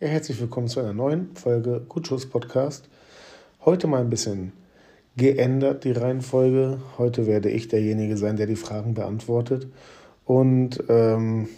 [0.00, 2.88] Ja, herzlich willkommen zu einer neuen Folge Gutschuss Podcast.
[3.64, 4.52] Heute mal ein bisschen
[5.16, 6.80] geändert die Reihenfolge.
[6.98, 9.66] Heute werde ich derjenige sein, der die Fragen beantwortet.
[10.24, 11.48] Und ähm,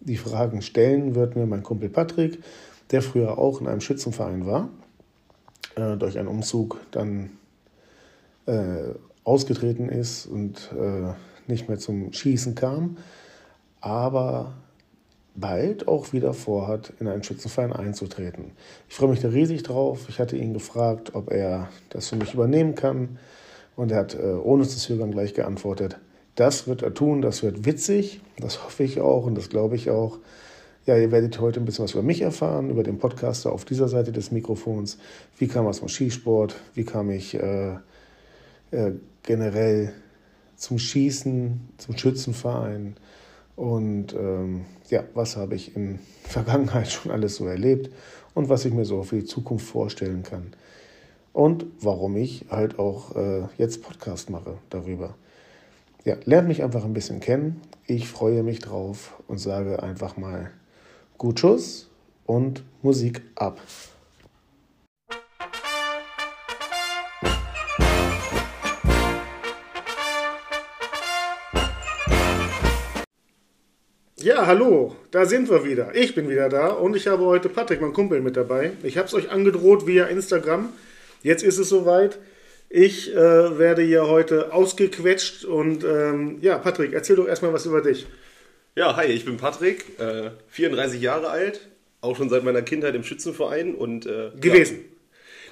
[0.00, 2.42] die Fragen stellen wird mir mein Kumpel Patrick,
[2.90, 4.70] der früher auch in einem Schützenverein war,
[5.74, 7.32] äh, durch einen Umzug dann
[8.46, 8.94] äh,
[9.24, 11.12] ausgetreten ist und äh,
[11.52, 12.96] nicht mehr zum Schießen kam,
[13.82, 14.54] aber
[15.34, 18.52] bald auch wieder vorhat, in einen Schützenverein einzutreten.
[18.88, 20.06] Ich freue mich da riesig drauf.
[20.08, 23.18] Ich hatte ihn gefragt, ob er das für mich übernehmen kann.
[23.76, 25.98] Und er hat äh, ohne zu zögern gleich geantwortet,
[26.36, 29.90] das wird er tun, das wird witzig, das hoffe ich auch und das glaube ich
[29.90, 30.18] auch.
[30.86, 33.88] Ja, ihr werdet heute ein bisschen was über mich erfahren, über den Podcaster auf dieser
[33.88, 34.98] Seite des Mikrofons.
[35.38, 36.56] Wie kam es zum Skisport?
[36.74, 37.76] Wie kam ich äh,
[38.70, 39.92] äh, generell
[40.56, 42.96] zum Schießen, zum Schützenverein?
[43.56, 47.90] Und ähm, ja, was habe ich in Vergangenheit schon alles so erlebt
[48.34, 50.52] und was ich mir so für die Zukunft vorstellen kann.
[51.32, 55.14] Und warum ich halt auch äh, jetzt Podcast mache darüber.
[56.04, 57.60] Ja, lernt mich einfach ein bisschen kennen.
[57.86, 60.50] Ich freue mich drauf und sage einfach mal
[61.18, 61.90] gut Schuss
[62.26, 63.60] und Musik ab.
[74.24, 75.94] Ja, hallo, da sind wir wieder.
[75.94, 78.72] Ich bin wieder da und ich habe heute Patrick, mein Kumpel, mit dabei.
[78.82, 80.72] Ich habe es euch angedroht via Instagram.
[81.22, 82.18] Jetzt ist es soweit.
[82.70, 87.82] Ich äh, werde hier heute ausgequetscht und ähm, ja, Patrick, erzähl doch erstmal was über
[87.82, 88.06] dich.
[88.74, 91.60] Ja, hi, ich bin Patrick, äh, 34 Jahre alt,
[92.00, 94.76] auch schon seit meiner Kindheit im Schützenverein und äh, gewesen.
[94.76, 94.93] Ja.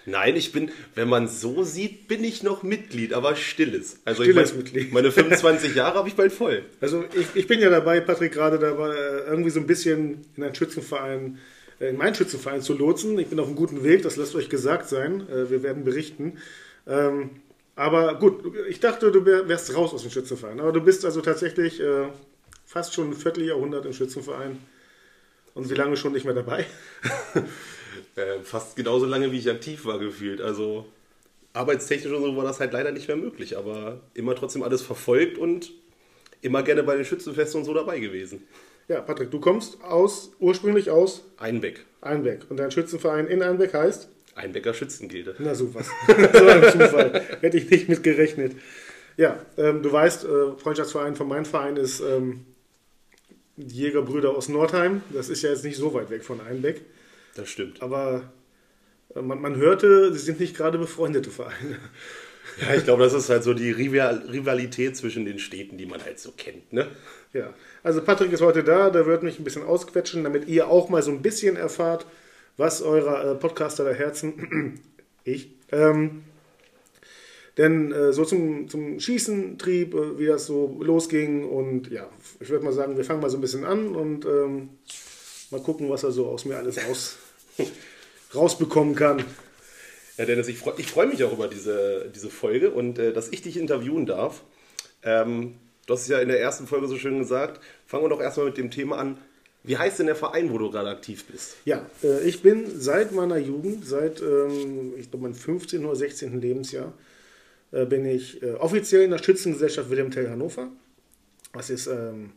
[0.05, 4.01] Nein, ich bin, wenn man so sieht, bin ich noch Mitglied, aber stilles.
[4.05, 4.93] Also stilles ich mein, Mitglied.
[4.93, 6.65] Meine 25 Jahre habe ich bald voll.
[6.81, 10.43] Also ich, ich bin ja dabei, Patrick, gerade dabei, äh, irgendwie so ein bisschen in
[10.43, 11.39] einen Schützenverein,
[11.81, 13.17] äh, in meinen Schützenverein zu lotsen.
[13.19, 15.29] Ich bin auf einem guten Weg, das lasst euch gesagt sein.
[15.29, 16.39] Äh, wir werden berichten.
[16.89, 17.31] Ähm,
[17.77, 20.61] aber gut, ich dachte, du wärst raus aus dem Schützenverein.
[20.61, 21.81] Aber du bist also tatsächlich
[22.67, 24.59] fast schon ein Vierteljahrhundert im Schützenverein.
[25.55, 26.67] Und wie lange schon nicht mehr dabei?
[28.17, 30.41] Äh, fast genauso lange, wie ich aktiv war, gefühlt.
[30.41, 30.87] Also
[31.53, 35.39] arbeitstechnisch und so war das halt leider nicht mehr möglich, aber immer trotzdem alles verfolgt
[35.39, 35.73] und
[36.41, 38.43] immer gerne bei den Schützenfesten und so dabei gewesen.
[38.89, 41.85] Ja, Patrick, du kommst aus, ursprünglich aus Einbeck.
[42.01, 42.51] Einbeck.
[42.51, 44.09] Und dein Schützenverein in Einbeck heißt?
[44.35, 45.37] Einbecker Schützengilde.
[45.39, 45.85] Na super.
[46.07, 47.23] so ein Zufall.
[47.41, 48.57] Hätte ich nicht mit gerechnet.
[49.17, 52.47] Ja, ähm, du weißt, äh, Freundschaftsverein von meinem Verein ist ähm,
[53.57, 55.03] Jägerbrüder aus Nordheim.
[55.11, 56.81] Das ist ja jetzt nicht so weit weg von Einbeck.
[57.35, 57.83] Das stimmt.
[57.83, 58.31] Aber
[59.15, 61.79] äh, man, man hörte, sie sind nicht gerade befreundete Vereine.
[62.61, 66.19] Ja, ich glaube, das ist halt so die Rivalität zwischen den Städten, die man halt
[66.19, 66.71] so kennt.
[66.73, 66.89] Ne?
[67.33, 70.91] Ja, also Patrick ist heute da, der wird mich ein bisschen ausquetschen, damit ihr auch
[70.91, 72.05] mal so ein bisschen erfahrt,
[72.57, 74.81] was eurer äh, Podcaster der Herzen,
[75.25, 76.25] ich, ähm,
[77.57, 82.11] denn äh, so zum, zum Schießen trieb, äh, wie das so losging und ja,
[82.41, 84.71] ich würde mal sagen, wir fangen mal so ein bisschen an und ähm,
[85.53, 87.19] Mal gucken, was er so aus mir alles raus,
[88.35, 89.25] rausbekommen kann.
[90.19, 93.43] Ja, Dennis, ich freue freu mich auch über diese, diese Folge und äh, dass ich
[93.43, 94.43] dich interviewen darf.
[95.03, 95.55] Ähm,
[95.87, 97.61] du hast es ja in der ersten Folge so schön gesagt.
[97.87, 99.19] Fangen wir doch erstmal mit dem Thema an.
[99.65, 101.57] Wie heißt denn der Verein, wo du gerade aktiv bist?
[101.65, 105.85] Ja, äh, ich bin seit meiner Jugend, seit ähm, ich glaube meinem 15.
[105.85, 106.41] oder 16.
[106.41, 106.93] Lebensjahr,
[107.71, 110.69] äh, bin ich äh, offiziell in der Schützengesellschaft Wilhelm Tell Hannover.
[111.53, 112.33] Das ist ähm,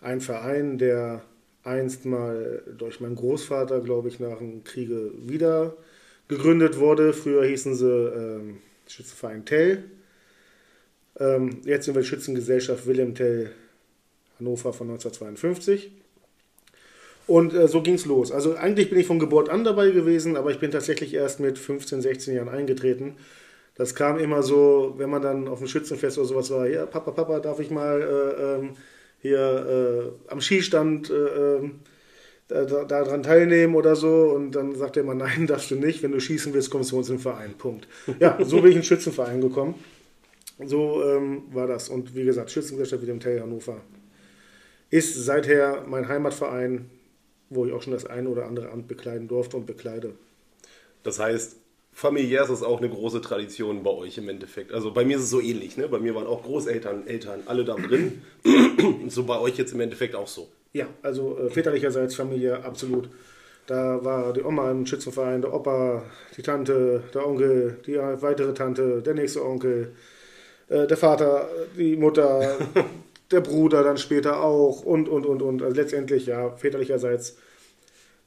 [0.00, 1.22] ein Verein, der
[1.66, 5.74] einst mal durch meinen Großvater, glaube ich, nach dem Kriege wieder
[6.28, 7.12] gegründet wurde.
[7.12, 9.84] Früher hießen sie ähm, Schützenverein Tell.
[11.18, 13.50] Ähm, jetzt sind wir Schützengesellschaft Wilhelm Tell
[14.38, 15.90] Hannover von 1952.
[17.26, 18.30] Und äh, so ging es los.
[18.30, 21.58] Also eigentlich bin ich von Geburt an dabei gewesen, aber ich bin tatsächlich erst mit
[21.58, 23.16] 15, 16 Jahren eingetreten.
[23.74, 27.10] Das kam immer so, wenn man dann auf dem Schützenfest oder sowas war, ja, Papa,
[27.10, 28.70] Papa, darf ich mal äh, ähm,
[29.26, 31.80] hier äh, am Skistand äh, ähm,
[32.48, 34.32] daran da teilnehmen oder so.
[34.34, 36.02] Und dann sagt er immer, nein, darfst du nicht.
[36.02, 37.54] Wenn du schießen willst, kommst du uns im Verein.
[37.54, 37.88] Punkt.
[38.18, 39.74] Ja, so bin ich in den Schützenverein gekommen.
[40.64, 41.88] So ähm, war das.
[41.88, 43.80] Und wie gesagt, Schützengesellschaft wie dem Tell Hannover
[44.90, 46.90] ist seither mein Heimatverein,
[47.50, 50.14] wo ich auch schon das eine oder andere Amt bekleiden durfte und bekleide.
[51.02, 51.56] Das heißt,
[51.96, 54.70] familiär ist das auch eine große Tradition bei euch im Endeffekt.
[54.70, 55.78] Also bei mir ist es so ähnlich.
[55.78, 55.88] Ne?
[55.88, 58.20] Bei mir waren auch Großeltern, Eltern, alle da drin.
[59.08, 60.46] so bei euch jetzt im Endeffekt auch so.
[60.74, 63.08] Ja, also äh, väterlicherseits Familie absolut.
[63.66, 66.02] Da war die Oma im Schützenverein, der Opa,
[66.36, 69.94] die Tante, der Onkel, die weitere Tante, der nächste Onkel,
[70.68, 72.58] äh, der Vater, die Mutter,
[73.30, 75.62] der Bruder dann später auch und, und, und, und.
[75.62, 77.38] Also letztendlich, ja, väterlicherseits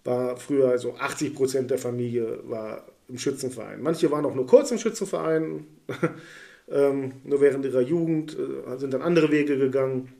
[0.03, 3.81] war früher so 80 Prozent der Familie war im Schützenverein.
[3.81, 5.65] Manche waren auch nur kurz im Schützenverein,
[6.69, 10.13] ähm, nur während ihrer Jugend, äh, sind dann andere Wege gegangen,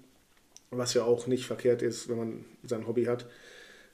[0.72, 3.28] was ja auch nicht verkehrt ist, wenn man sein Hobby hat.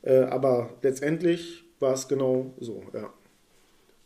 [0.01, 3.13] Äh, aber letztendlich war es genau so, ja.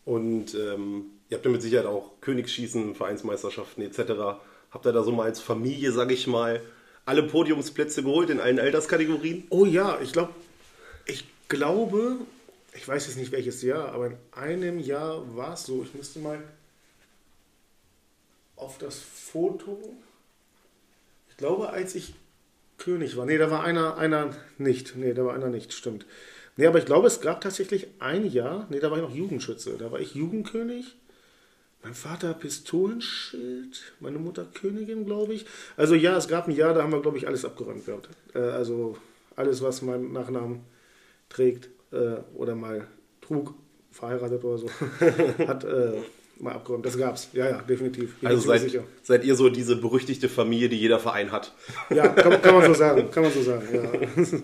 [0.05, 4.39] Und ähm, ihr habt ja mit Sicherheit auch Königsschießen, Vereinsmeisterschaften etc.
[4.71, 6.61] Habt ihr da so mal als Familie, sag ich mal,
[7.05, 9.43] alle Podiumsplätze geholt in allen Alterskategorien?
[9.49, 10.33] Oh ja, ich glaube,
[11.05, 12.17] ich glaube,
[12.73, 15.83] ich weiß jetzt nicht welches Jahr, aber in einem Jahr war es so.
[15.83, 16.41] Ich müsste mal
[18.55, 19.79] auf das Foto.
[21.29, 22.13] Ich glaube, als ich
[22.77, 23.25] König war.
[23.25, 24.95] Nee, da war einer, einer nicht.
[24.95, 26.05] Nee, da war einer nicht, stimmt.
[26.55, 29.77] Nee, aber ich glaube, es gab tatsächlich ein Jahr, nee, da war ich noch Jugendschütze.
[29.77, 30.95] Da war ich Jugendkönig.
[31.83, 35.45] Mein Vater Pistolenschild, meine Mutter Königin, glaube ich.
[35.77, 38.09] Also ja, es gab ein Jahr, da haben wir, glaube ich, alles abgeräumt gehabt.
[38.33, 38.97] Äh, also
[39.37, 40.65] alles, was mein Nachnamen
[41.29, 42.87] trägt äh, oder mal
[43.21, 43.53] trug,
[43.91, 44.69] verheiratet oder so,
[45.47, 45.93] hat äh,
[46.39, 46.85] mal abgeräumt.
[46.85, 47.29] Das gab's.
[47.33, 48.15] Ja, ja, definitiv.
[48.21, 51.53] Ich also seid, seid, ihr so diese berüchtigte Familie, die jeder Verein hat?
[51.89, 53.11] Ja, kann, kann man so sagen.
[53.11, 54.39] Kann man so sagen, ja.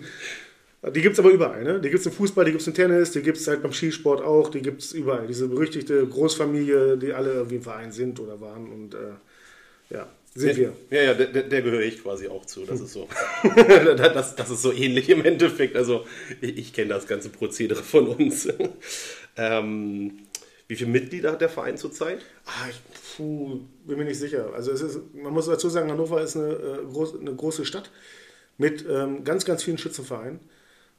[0.90, 1.64] Die gibt es aber überall.
[1.64, 1.80] Ne?
[1.80, 3.72] Die gibt es im Fußball, die gibt es im Tennis, die gibt es halt beim
[3.72, 5.26] Skisport auch, die gibt es überall.
[5.26, 8.70] Diese berüchtigte Großfamilie, die alle irgendwie im Verein sind oder waren.
[8.70, 9.14] Und äh,
[9.90, 10.72] ja, sind wir.
[10.90, 12.64] Ja, ja, der, der, gehöre ich quasi auch zu.
[12.64, 13.08] Das ist so.
[13.96, 15.76] das, das ist so ähnlich im Endeffekt.
[15.76, 16.06] Also
[16.40, 18.48] ich, ich kenne das ganze Prozedere von uns.
[19.36, 20.18] ähm,
[20.68, 22.20] wie viele Mitglieder hat der Verein zurzeit?
[22.44, 22.80] Ah, ich
[23.16, 24.52] puh, bin mir nicht sicher.
[24.54, 27.90] Also es ist, man muss dazu sagen, Hannover ist eine, äh, groß, eine große Stadt
[28.58, 30.40] mit ähm, ganz, ganz vielen Schützenvereinen.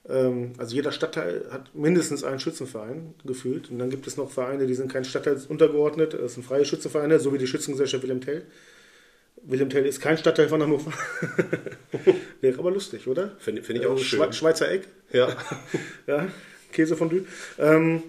[0.07, 3.69] Ähm, also jeder Stadtteil hat mindestens einen Schützenverein gefühlt.
[3.69, 6.13] Und dann gibt es noch Vereine, die sind kein Stadtteil untergeordnet.
[6.13, 8.45] Das sind freie Schützenvereine, so wie die Schützengesellschaft Wilhelm Tell.
[9.43, 10.91] Wilhelm Tell ist kein Stadtteil von Hannover.
[12.41, 13.35] Wäre aber lustig, oder?
[13.39, 14.33] Finde find ich auch äh, schön.
[14.33, 14.87] Schweizer Eck.
[15.11, 15.35] Ja.
[16.07, 16.27] ja
[16.71, 17.25] Käsefondue.
[17.57, 18.03] Ähm,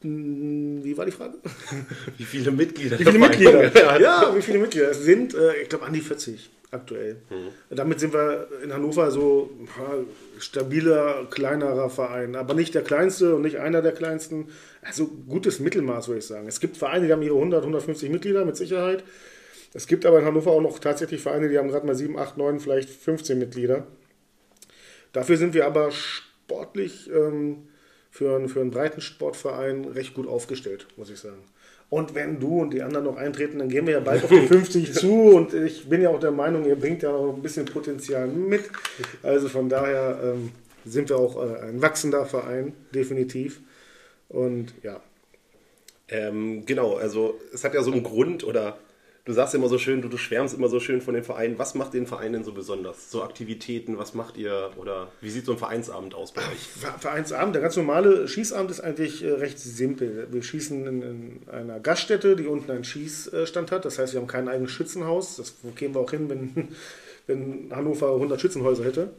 [0.00, 1.38] wie war die Frage?
[2.16, 2.98] Wie viele Mitglieder?
[2.98, 4.00] Wie viele Mitglieder?
[4.00, 4.90] ja, wie viele Mitglieder?
[4.90, 7.16] Es sind, äh, ich glaube, an die 40 aktuell.
[7.30, 7.76] Mhm.
[7.76, 10.06] Damit sind wir in Hannover so ein
[10.38, 14.48] stabiler, kleinerer Verein, aber nicht der kleinste und nicht einer der kleinsten.
[14.82, 16.46] Also gutes Mittelmaß, würde ich sagen.
[16.46, 19.02] Es gibt Vereine, die haben ihre 100, 150 Mitglieder mit Sicherheit.
[19.74, 22.38] Es gibt aber in Hannover auch noch tatsächlich Vereine, die haben gerade mal 7, 8,
[22.38, 23.86] 9, vielleicht 15 Mitglieder.
[25.12, 27.67] Dafür sind wir aber sportlich ähm,
[28.10, 31.42] für, einen, für einen breiten Sportverein recht gut aufgestellt, muss ich sagen.
[31.90, 34.46] Und wenn du und die anderen noch eintreten, dann gehen wir ja bald auf die
[34.46, 35.30] 50 zu.
[35.30, 38.64] Und ich bin ja auch der Meinung, ihr bringt ja noch ein bisschen Potenzial mit.
[39.22, 40.52] Also von daher ähm,
[40.84, 43.60] sind wir auch äh, ein wachsender Verein, definitiv.
[44.28, 45.00] Und ja.
[46.10, 48.78] Ähm, genau, also es hat ja so einen Grund oder
[49.28, 51.58] du sagst immer so schön, du, du schwärmst immer so schön von den Vereinen.
[51.58, 53.10] Was macht den Verein denn so besonders?
[53.10, 56.66] So Aktivitäten, was macht ihr oder wie sieht so ein Vereinsabend aus bei euch?
[56.98, 60.28] Vereinsabend, der ganz normale Schießabend ist eigentlich äh, recht simpel.
[60.30, 63.84] Wir schießen in, in, einer Gaststätte, die unten einen Schießstand hat.
[63.84, 65.36] Das heißt, wir haben kein eigenes Schützenhaus.
[65.36, 66.68] Das kämen wir auch hin, wenn,
[67.26, 69.10] wenn Hannover 100 Schützenhäuser hätte.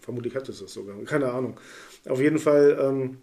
[0.00, 1.56] Vermutlich hat es das sogar, keine Ahnung.
[2.08, 2.76] Auf jeden Fall.
[2.80, 3.18] Ähm,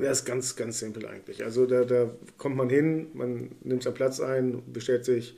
[0.00, 1.42] ja, ist ganz, ganz simpel eigentlich.
[1.42, 5.34] Also da, da kommt man hin, man nimmt seinen Platz ein, bestellt sich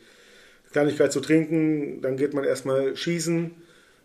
[0.73, 3.50] Kleinigkeit zu trinken, dann geht man erstmal schießen,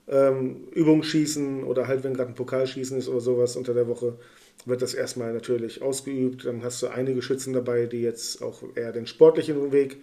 [0.07, 4.17] ähm, Übungsschießen oder halt, wenn gerade ein Pokalschießen ist oder sowas unter der Woche,
[4.65, 6.45] wird das erstmal natürlich ausgeübt.
[6.45, 9.97] Dann hast du einige Schützen dabei, die jetzt auch eher den sportlichen Weg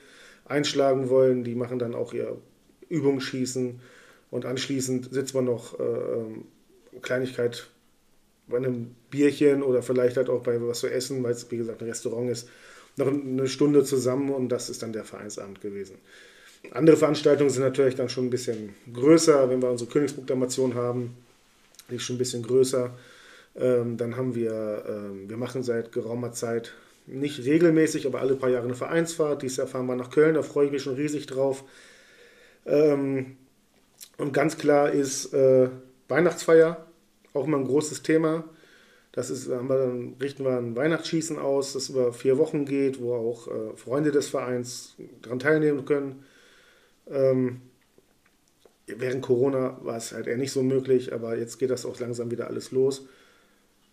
[0.45, 1.45] einschlagen wollen.
[1.45, 2.37] Die machen dann auch ihr
[2.89, 3.81] Übungsschießen
[4.31, 6.45] und anschließend sitzt man noch äh, ähm,
[7.03, 7.69] Kleinigkeit
[8.49, 11.81] bei einem Bierchen oder vielleicht halt auch bei was zu essen, weil es wie gesagt
[11.83, 12.49] ein Restaurant ist,
[12.97, 15.97] noch eine Stunde zusammen und das ist dann der Vereinsabend gewesen.
[16.73, 21.17] Andere Veranstaltungen sind natürlich dann schon ein bisschen größer, wenn wir unsere Königsproklamation haben,
[21.91, 22.91] die ist schon ein bisschen größer.
[23.57, 26.73] Ähm, dann haben wir, ähm, wir machen seit geraumer Zeit
[27.07, 29.43] nicht regelmäßig, aber alle paar Jahre eine Vereinsfahrt.
[29.43, 31.65] Dieses Jahr fahren wir nach Köln, da freue ich mich schon riesig drauf.
[32.67, 33.37] Ähm,
[34.19, 35.69] und ganz klar ist äh,
[36.09, 36.87] Weihnachtsfeier
[37.33, 38.45] auch immer ein großes Thema.
[39.13, 43.15] Das ist, wir dann richten wir ein Weihnachtsschießen aus, das über vier Wochen geht, wo
[43.15, 46.25] auch äh, Freunde des Vereins daran teilnehmen können.
[47.09, 47.63] Ähm,
[48.87, 52.31] während Corona war es halt eher nicht so möglich, aber jetzt geht das auch langsam
[52.31, 53.07] wieder alles los.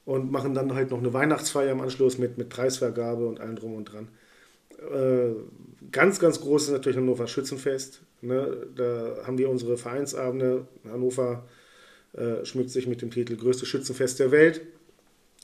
[0.06, 3.76] Und machen dann halt noch eine Weihnachtsfeier im Anschluss mit, mit Preisvergabe und allem drum
[3.76, 4.08] und dran.
[4.80, 5.34] Äh,
[5.92, 8.02] ganz, ganz groß ist natürlich Hannover Schützenfest.
[8.22, 8.68] Ne?
[8.76, 10.68] Da haben wir unsere Vereinsabende.
[10.90, 11.46] Hannover
[12.14, 14.62] äh, schmückt sich mit dem Titel Größte Schützenfest der Welt.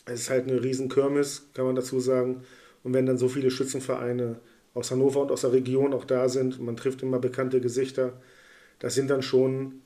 [0.05, 2.43] Es ist halt eine riesen Kirmes, kann man dazu sagen.
[2.83, 4.39] Und wenn dann so viele Schützenvereine
[4.73, 6.59] aus Hannover und aus der Region auch da sind.
[6.59, 8.13] Man trifft immer bekannte Gesichter.
[8.79, 9.81] Das sind dann schon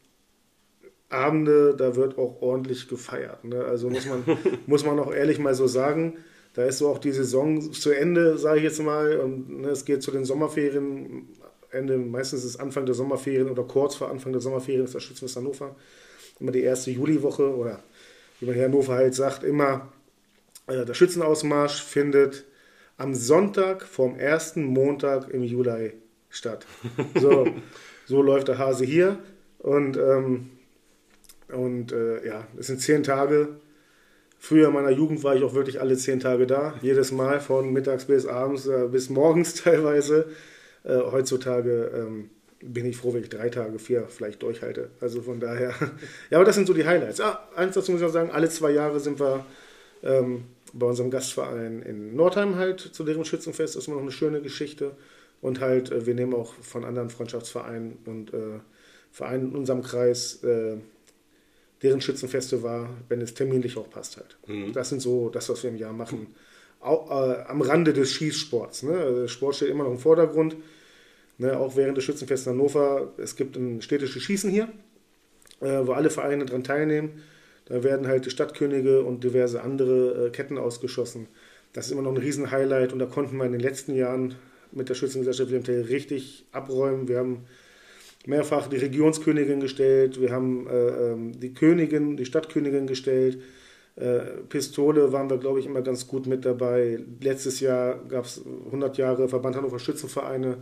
[1.09, 3.43] Abende, da wird auch ordentlich gefeiert.
[3.45, 3.63] Ne?
[3.63, 4.23] Also muss man,
[4.65, 6.17] muss man auch ehrlich mal so sagen,
[6.53, 9.85] da ist so auch die Saison zu Ende, sage ich jetzt mal, und ne, es
[9.85, 11.29] geht zu den Sommerferien.
[11.69, 15.03] Ende, meistens ist es Anfang der Sommerferien oder kurz vor Anfang der Sommerferien ist das
[15.03, 15.75] Schützenfest Hannover.
[16.39, 17.83] Immer die erste Juliwoche oder
[18.39, 19.91] wie man hier in Hannover halt sagt, immer
[20.67, 22.45] äh, der Schützenausmarsch findet
[22.97, 25.93] am Sonntag vom ersten Montag im Juli
[26.29, 26.65] statt.
[27.19, 27.47] So,
[28.05, 29.19] so läuft der Hase hier.
[29.59, 30.49] Und, ähm,
[31.49, 33.49] und äh, ja, es sind zehn Tage.
[34.39, 36.75] Früher in meiner Jugend war ich auch wirklich alle zehn Tage da.
[36.81, 40.27] Jedes Mal von mittags bis abends, äh, bis morgens teilweise.
[40.83, 42.29] Äh, heutzutage ähm,
[42.61, 44.89] bin ich froh, wenn ich drei Tage, vier vielleicht durchhalte.
[45.01, 45.73] Also von daher.
[46.29, 47.19] ja, aber das sind so die Highlights.
[47.19, 49.45] Ah, eins dazu muss ich noch sagen: alle zwei Jahre sind wir.
[50.03, 53.75] Ähm, bei unserem Gastverein in Nordheim halt zu deren Schützenfest.
[53.75, 54.91] Das ist immer noch eine schöne Geschichte.
[55.41, 58.59] Und halt, äh, wir nehmen auch von anderen Freundschaftsvereinen und äh,
[59.11, 60.77] Vereinen in unserem Kreis, äh,
[61.83, 64.37] deren Schützenfeste war, wenn es terminlich auch passt halt.
[64.47, 64.73] Mhm.
[64.73, 66.35] Das sind so das, was wir im Jahr machen.
[66.79, 68.83] Auch, äh, am Rande des Schießsports.
[68.83, 68.97] Ne?
[68.97, 70.55] Also Sport steht immer noch im Vordergrund.
[71.37, 71.57] Ne?
[71.57, 73.13] Auch während des Schützenfests in Hannover.
[73.17, 74.69] Es gibt ein städtisches Schießen hier,
[75.61, 77.23] äh, wo alle Vereine daran teilnehmen.
[77.67, 81.27] Da werden halt die Stadtkönige und diverse andere äh, Ketten ausgeschossen.
[81.73, 84.35] Das ist immer noch ein Riesenhighlight und da konnten wir in den letzten Jahren
[84.71, 87.07] mit der Schützengesellschaft Wilhelm Tell richtig abräumen.
[87.07, 87.45] Wir haben
[88.25, 93.39] mehrfach die Regionskönigin gestellt, wir haben äh, ähm, die Königin, die Stadtkönigin gestellt.
[93.95, 94.19] Äh,
[94.49, 96.99] Pistole waren wir, glaube ich, immer ganz gut mit dabei.
[97.21, 100.57] Letztes Jahr gab es 100 Jahre Verband Hannover Schützenvereine,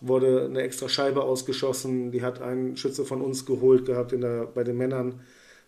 [0.00, 2.10] wurde eine extra Scheibe ausgeschossen.
[2.10, 5.20] Die hat ein Schütze von uns geholt gehabt in der, bei den Männern.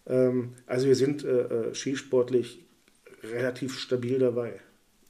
[0.06, 2.60] Ähm, also wir sind äh, äh, skisportlich
[3.22, 4.60] relativ stabil dabei.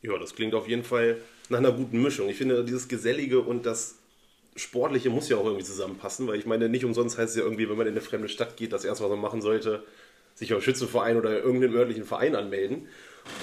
[0.02, 2.28] Ja, das klingt auf jeden Fall nach einer guten Mischung.
[2.28, 3.96] Ich finde, dieses Gesellige und das
[4.56, 7.68] Sportliche muss ja auch irgendwie zusammenpassen, weil ich meine, nicht umsonst heißt es ja irgendwie,
[7.68, 9.82] wenn man in eine fremde Stadt geht, das erste, was man machen sollte,
[10.34, 12.88] sich auf Schützenverein oder irgendeinen örtlichen Verein anmelden.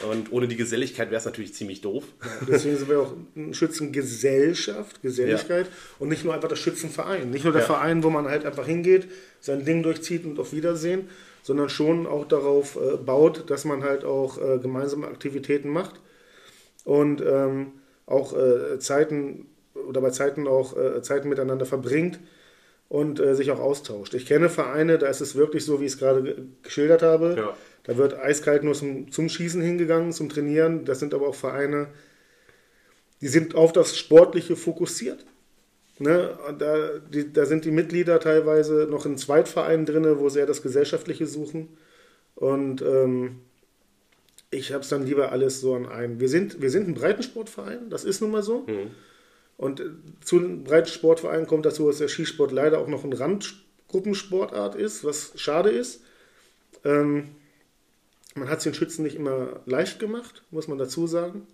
[0.10, 2.06] Und ohne die Geselligkeit wäre es natürlich ziemlich doof.
[2.24, 5.72] Ja, deswegen sind wir auch eine Schützengesellschaft, Geselligkeit ja.
[6.00, 7.30] und nicht nur einfach der Schützenverein.
[7.30, 7.68] Nicht nur der ja.
[7.68, 9.10] Verein, wo man halt einfach hingeht,
[9.42, 11.10] sein Ding durchzieht und auf Wiedersehen,
[11.44, 16.00] sondern schon auch darauf äh, baut, dass man halt auch äh, gemeinsame Aktivitäten macht
[16.86, 17.74] und ähm,
[18.08, 19.46] auch äh, Zeiten
[19.88, 22.20] oder bei Zeiten auch äh, Zeiten miteinander verbringt
[22.90, 24.14] und äh, sich auch austauscht.
[24.14, 27.36] Ich kenne Vereine, da ist es wirklich so, wie ich es gerade geschildert habe.
[27.38, 27.58] Ja.
[27.84, 30.86] Da wird eiskalt nur zum, zum Schießen hingegangen, zum Trainieren.
[30.86, 31.88] Das sind aber auch Vereine,
[33.20, 35.26] die sind auf das Sportliche fokussiert.
[36.04, 40.46] Ne, da, die, da sind die Mitglieder teilweise noch in Zweitvereinen drin, wo sie eher
[40.46, 41.70] das Gesellschaftliche suchen.
[42.36, 43.40] Und ähm,
[44.52, 46.20] ich habe es dann lieber alles so an einen.
[46.20, 48.66] Wir sind, wir sind ein Breitensportverein, das ist nun mal so.
[48.68, 48.92] Mhm.
[49.56, 49.86] Und äh,
[50.26, 55.32] zu den Breitensportvereinen kommt dazu, dass der Skisport leider auch noch eine Randgruppensportart ist, was
[55.38, 56.02] schade ist.
[56.84, 57.30] Ähm,
[58.36, 61.48] man hat es den Schützen nicht immer leicht gemacht, muss man dazu sagen.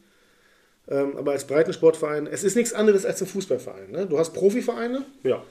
[0.90, 3.92] Ähm, aber als Breitensportverein, es ist nichts anderes als ein Fußballverein.
[3.92, 4.08] Ne?
[4.08, 5.44] Du hast Profivereine, ja.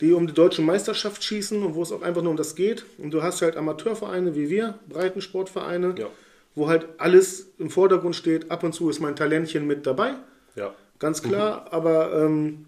[0.00, 2.84] die um die deutsche Meisterschaft schießen und wo es auch einfach nur um das geht.
[2.98, 6.06] Und du hast halt Amateurvereine wie wir, Breitensportvereine, ja.
[6.54, 8.50] wo halt alles im Vordergrund steht.
[8.50, 10.14] Ab und zu ist mein Talentchen mit dabei.
[10.54, 10.72] Ja.
[11.00, 11.68] Ganz klar, mhm.
[11.70, 12.66] aber ähm,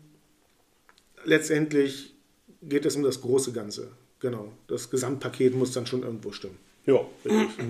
[1.25, 2.15] letztendlich
[2.63, 3.89] geht es um das große Ganze.
[4.19, 4.53] Genau.
[4.67, 6.59] Das Gesamtpaket muss dann schon irgendwo stimmen.
[6.87, 7.67] Ja, richtig.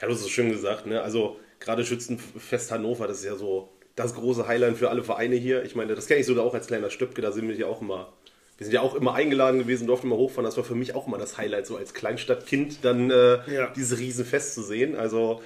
[0.00, 1.02] Ja, du hast es schön gesagt, ne?
[1.02, 5.64] Also gerade Schützenfest Hannover, das ist ja so das große Highlight für alle Vereine hier.
[5.64, 7.82] Ich meine, das kenne ich sogar auch als kleiner Stöpke, da sind wir ja auch
[7.82, 8.12] immer.
[8.56, 10.46] Wir sind ja auch immer eingeladen gewesen, durften immer hochfahren.
[10.46, 13.66] Das war für mich auch immer das Highlight, so als Kleinstadtkind dann äh, ja.
[13.76, 14.96] dieses Riesenfest zu sehen.
[14.96, 15.42] Also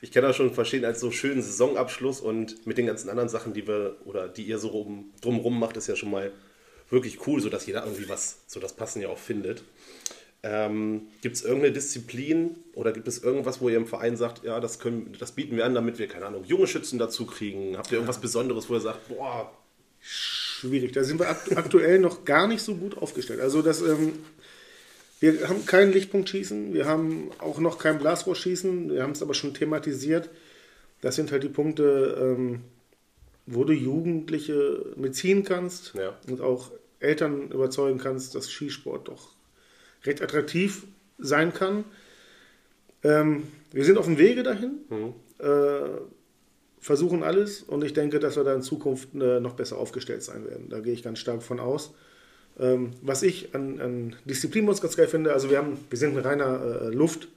[0.00, 3.52] ich kann das schon verstehen als so schönen Saisonabschluss und mit den ganzen anderen Sachen,
[3.52, 6.30] die wir oder die ihr so rum, drumrum macht, ist ja schon mal
[6.88, 9.64] wirklich cool, sodass jeder irgendwie was, so das Passen ja auch findet.
[10.42, 14.60] Ähm, gibt es irgendeine Disziplin oder gibt es irgendwas, wo ihr im Verein sagt, ja,
[14.60, 17.76] das, können, das bieten wir an, damit wir, keine Ahnung, junge Schützen dazu kriegen?
[17.76, 19.50] Habt ihr irgendwas Besonderes, wo ihr sagt, boah.
[20.00, 23.40] Schwierig, da sind wir aktuell noch gar nicht so gut aufgestellt.
[23.40, 24.12] Also das, ähm,
[25.18, 29.54] wir haben kein Lichtpunktschießen, wir haben auch noch kein Blasrohrschießen, wir haben es aber schon
[29.54, 30.30] thematisiert.
[31.00, 32.60] Das sind halt die Punkte, ähm,
[33.46, 36.18] wo du Jugendliche mitziehen kannst ja.
[36.28, 39.35] und auch Eltern überzeugen kannst, dass Skisport doch
[40.04, 40.84] recht attraktiv
[41.18, 41.84] sein kann.
[43.02, 45.14] Ähm, wir sind auf dem Wege dahin, mhm.
[45.38, 46.00] äh,
[46.80, 50.48] versuchen alles und ich denke, dass wir da in Zukunft äh, noch besser aufgestellt sein
[50.48, 50.68] werden.
[50.68, 51.94] Da gehe ich ganz stark von aus.
[52.58, 56.16] Ähm, was ich an, an Disziplin uns ganz geil finde, also wir, haben, wir sind
[56.16, 57.28] ein reiner äh, Luft,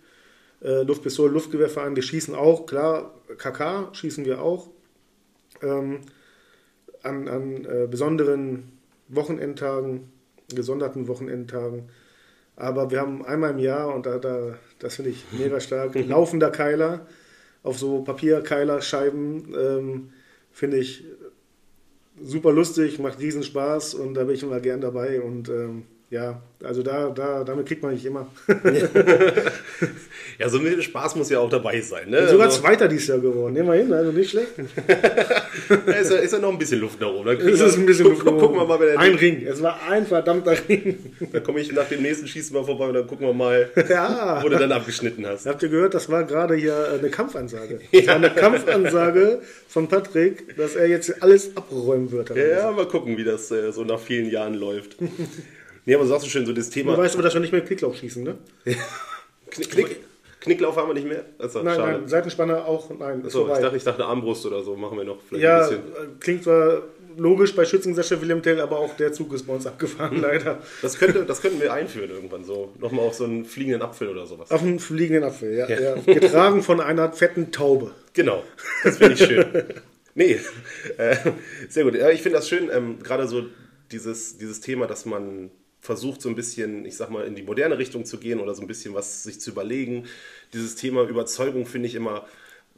[0.62, 4.70] äh, Luftpistole, Luftgewehrverein, wir schießen auch, klar, KK schießen wir auch.
[5.62, 6.02] Ähm,
[7.04, 8.72] an, an äh, besonderen
[9.08, 10.12] Wochenendtagen,
[10.54, 11.90] gesonderten Wochenendtagen
[12.60, 16.52] Aber wir haben einmal im Jahr, und da, da das finde ich mega stark, laufender
[16.52, 17.08] Keiler.
[17.64, 20.10] Auf so Papierkeilerscheiben, ähm,
[20.52, 21.04] finde ich
[22.22, 26.42] super lustig, macht riesen Spaß und da bin ich immer gern dabei und ähm, ja,
[26.64, 28.28] also da, da, damit kriegt man nicht immer.
[30.40, 32.10] ja, so ein bisschen Spaß muss ja auch dabei sein.
[32.10, 32.28] Ne?
[32.28, 33.54] Sogar also, Zweiter dieses Jahr geworden.
[33.54, 34.54] Nehmen wir hin, also nicht schlecht.
[35.68, 37.26] da ist ja, ist ja noch ein bisschen Luft nach oben.
[37.26, 38.40] Da es ist ein bisschen guck, Luft oben.
[38.40, 39.46] Gucken wir mal, wer Ein Ring.
[39.46, 40.98] Es war ein verdammter Ring.
[41.32, 44.40] Da komme ich nach dem nächsten Schießen mal vorbei und dann gucken wir mal, ja.
[44.42, 45.46] wo du dann abgeschnitten hast.
[45.46, 47.82] Habt ihr gehört, das war gerade hier eine Kampfansage.
[47.92, 52.32] Das war eine Kampfansage von Patrick, dass er jetzt alles abräumen wird.
[52.36, 54.98] Ja, mal gucken, wie das äh, so nach vielen Jahren läuft.
[55.90, 56.96] Nee, aber sagst du schön, so das Thema.
[56.96, 58.38] Du weißt aber, dass wir nicht mehr Knicklauf schießen, ne?
[59.50, 59.98] Knick, Knick,
[60.40, 61.26] Knicklauf haben wir nicht mehr?
[61.40, 61.92] Also, nein, schade.
[61.94, 63.26] nein, Seitenspanner auch, nein.
[63.26, 66.20] Achso, ich dachte, ich dachte Armbrust oder so machen wir noch vielleicht ja, ein bisschen.
[66.20, 66.84] klingt zwar
[67.18, 70.22] logisch bei Schützensescher William Tell, aber auch der Zug ist bei uns abgefahren, hm.
[70.22, 70.60] leider.
[70.84, 72.72] Das, könnte, das könnten wir einführen irgendwann so.
[72.78, 74.52] Nochmal auf so einen fliegenden Apfel oder sowas.
[74.52, 75.68] Auf einen fliegenden Apfel, ja.
[75.68, 75.96] ja.
[75.96, 76.14] ja.
[76.14, 77.94] Getragen von einer fetten Taube.
[78.14, 78.44] Genau,
[78.84, 79.46] das finde ich schön.
[80.14, 80.40] nee,
[81.00, 81.16] äh,
[81.68, 81.96] sehr gut.
[81.96, 83.48] Ja, ich finde das schön, ähm, gerade so
[83.92, 85.50] dieses, dieses Thema, dass man
[85.82, 88.62] versucht so ein bisschen, ich sag mal, in die moderne Richtung zu gehen oder so
[88.62, 90.06] ein bisschen was sich zu überlegen.
[90.54, 92.26] Dieses Thema Überzeugung finde ich immer,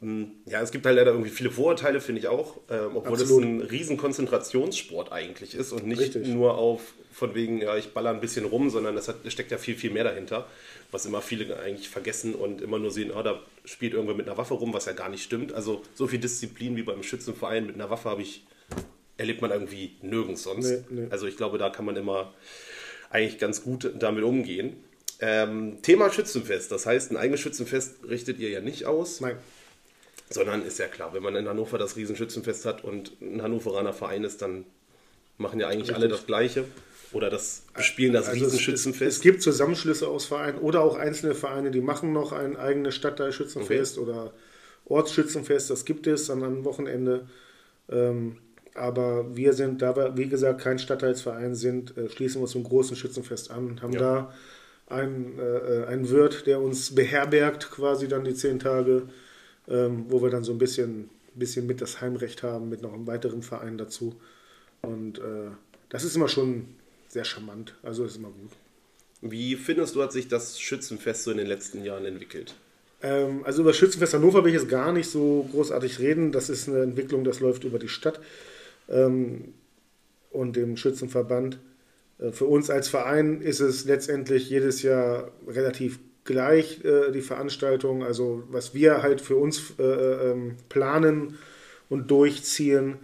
[0.00, 3.30] hm, ja, es gibt halt leider irgendwie viele Vorurteile, finde ich auch, äh, obwohl es
[3.30, 6.26] ein riesen Konzentrationssport eigentlich ist und nicht Richtig.
[6.28, 6.80] nur auf
[7.12, 10.04] von wegen, ja, ich baller ein bisschen rum, sondern es steckt ja viel, viel mehr
[10.04, 10.48] dahinter,
[10.90, 14.38] was immer viele eigentlich vergessen und immer nur sehen, oh, da spielt irgendwer mit einer
[14.38, 15.52] Waffe rum, was ja gar nicht stimmt.
[15.52, 18.44] Also so viel Disziplin wie beim Schützenverein mit einer Waffe habe ich,
[19.18, 20.70] erlebt man irgendwie nirgends sonst.
[20.70, 21.06] Nee, nee.
[21.10, 22.32] Also ich glaube, da kann man immer
[23.12, 24.76] eigentlich ganz gut damit umgehen.
[25.20, 26.72] Ähm, Thema Schützenfest.
[26.72, 29.20] Das heißt, ein eigenes Schützenfest richtet ihr ja nicht aus.
[29.20, 29.36] Nein.
[30.30, 34.24] Sondern ist ja klar, wenn man in Hannover das Riesenschützenfest hat und ein Hannoveraner Verein
[34.24, 34.64] ist, dann
[35.36, 35.96] machen ja eigentlich Richtig.
[35.96, 36.64] alle das Gleiche.
[37.12, 39.10] Oder das spielen das also Riesenschützenfest.
[39.10, 42.94] Es, es, gibt Zusammenschlüsse aus Vereinen oder auch einzelne Vereine, die machen noch ein eigenes
[42.94, 44.10] Stadtteilschützenfest okay.
[44.10, 44.32] oder
[44.86, 45.68] Ortsschützenfest.
[45.68, 47.28] Das gibt es dann am Wochenende.
[47.90, 48.38] Ähm,
[48.74, 52.64] aber wir sind, da wir, wie gesagt, kein Stadtteilsverein sind, äh, schließen wir uns zum
[52.64, 54.00] großen Schützenfest an und haben ja.
[54.00, 54.34] da
[54.86, 59.08] einen, äh, einen Wirt, der uns beherbergt, quasi dann die zehn Tage,
[59.68, 63.06] ähm, wo wir dann so ein bisschen, bisschen mit das Heimrecht haben, mit noch einem
[63.06, 64.14] weiteren Verein dazu.
[64.80, 65.50] Und äh,
[65.88, 66.66] das ist immer schon
[67.08, 68.50] sehr charmant, also ist immer gut.
[69.20, 72.54] Wie findest du, hat sich das Schützenfest so in den letzten Jahren entwickelt?
[73.02, 76.32] Ähm, also über Schützenfest Hannover will ich jetzt gar nicht so großartig reden.
[76.32, 78.20] Das ist eine Entwicklung, das läuft über die Stadt
[78.88, 79.54] ähm,
[80.30, 81.58] und dem Schützenverband.
[82.18, 88.04] Äh, für uns als Verein ist es letztendlich jedes Jahr relativ gleich, äh, die Veranstaltung.
[88.04, 91.38] Also was wir halt für uns äh, ähm, planen
[91.88, 92.96] und durchziehen.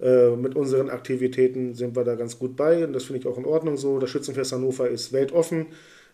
[0.00, 3.36] Äh, mit unseren Aktivitäten sind wir da ganz gut bei und das finde ich auch
[3.36, 3.98] in Ordnung so.
[3.98, 5.66] Das Schützenfest Hannover ist weltoffen.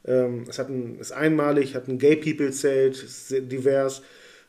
[0.06, 4.02] Ähm, es hat ein, ist einmalig, hat ein Gay People Zelt, divers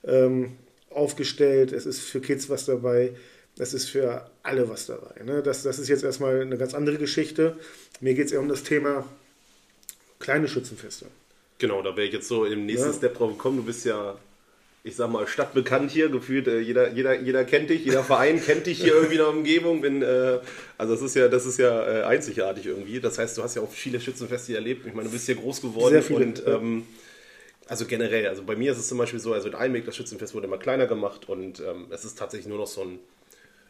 [0.06, 0.54] ähm,
[0.90, 1.74] aufgestellt.
[1.74, 3.12] Es ist für Kids was dabei.
[3.58, 5.24] Es ist für alle was dabei.
[5.24, 5.42] Ne?
[5.42, 7.58] Das, das ist jetzt erstmal eine ganz andere Geschichte.
[8.02, 9.08] Mir geht es eher um das Thema
[10.20, 11.06] kleine Schützenfeste.
[11.58, 12.94] Genau, da wäre ich jetzt so im nächsten ja.
[12.94, 13.58] Step drauf gekommen.
[13.58, 14.18] Du bist ja,
[14.84, 18.66] ich sag mal, stadtbekannt hier, gefühlt, äh, jeder, jeder, jeder kennt dich, jeder Verein kennt
[18.66, 19.80] dich hier irgendwie in der Umgebung.
[19.80, 20.40] Bin, äh,
[20.78, 23.00] also das ist ja, das ist ja äh, einzigartig irgendwie.
[23.00, 24.86] Das heißt, du hast ja auch viele Schützenfeste erlebt.
[24.86, 26.86] Ich meine, du bist hier groß geworden Sehr viele, und ähm,
[27.68, 30.36] also generell, also bei mir ist es zum Beispiel so, also in Einweg, das Schützenfest
[30.36, 33.00] wurde immer kleiner gemacht und ähm, es ist tatsächlich nur noch so ein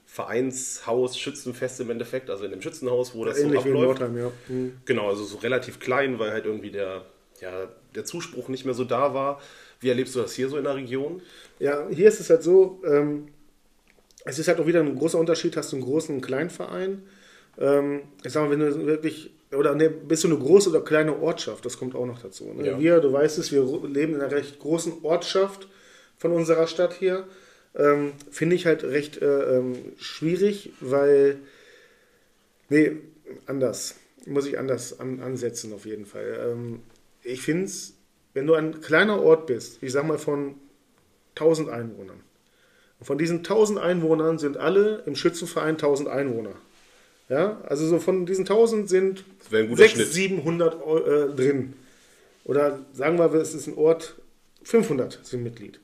[0.05, 3.99] Vereinshaus, Schützenfest im Endeffekt, also in dem Schützenhaus, wo das Ähnlich so abläuft.
[3.99, 4.31] Nordheim, ja.
[4.47, 4.77] Mhm.
[4.85, 7.01] Genau, also so relativ klein, weil halt irgendwie der,
[7.41, 9.41] ja, der Zuspruch nicht mehr so da war.
[9.79, 11.21] Wie erlebst du das hier so in der Region?
[11.59, 13.27] Ja, hier ist es halt so, ähm,
[14.25, 16.49] es ist halt auch wieder ein großer Unterschied, hast du einen großen und einen kleinen
[16.49, 17.03] Verein.
[17.57, 21.19] Ähm, ich sag mal, wenn du wirklich, oder ne, bist du eine große oder kleine
[21.19, 22.53] Ortschaft, das kommt auch noch dazu.
[22.53, 22.67] Ne?
[22.67, 22.79] Ja.
[22.79, 25.67] Wir, du weißt es, wir leben in einer recht großen Ortschaft
[26.17, 27.27] von unserer Stadt hier
[27.75, 31.37] ähm, finde ich halt recht äh, ähm, schwierig, weil,
[32.69, 32.93] nee,
[33.45, 36.51] anders, muss ich anders an, ansetzen auf jeden Fall.
[36.51, 36.79] Ähm,
[37.23, 37.93] ich finde es,
[38.33, 40.55] wenn du ein kleiner Ort bist, ich sag mal von
[41.35, 42.21] 1000 Einwohnern,
[42.99, 46.55] und von diesen 1000 Einwohnern sind alle im Schützenverein 1000 Einwohner.
[47.27, 51.73] Ja, also so von diesen 1000 sind 600, 700 äh, drin.
[52.45, 54.15] Oder sagen wir, es ist ein Ort,
[54.63, 55.79] 500 sind Mitglied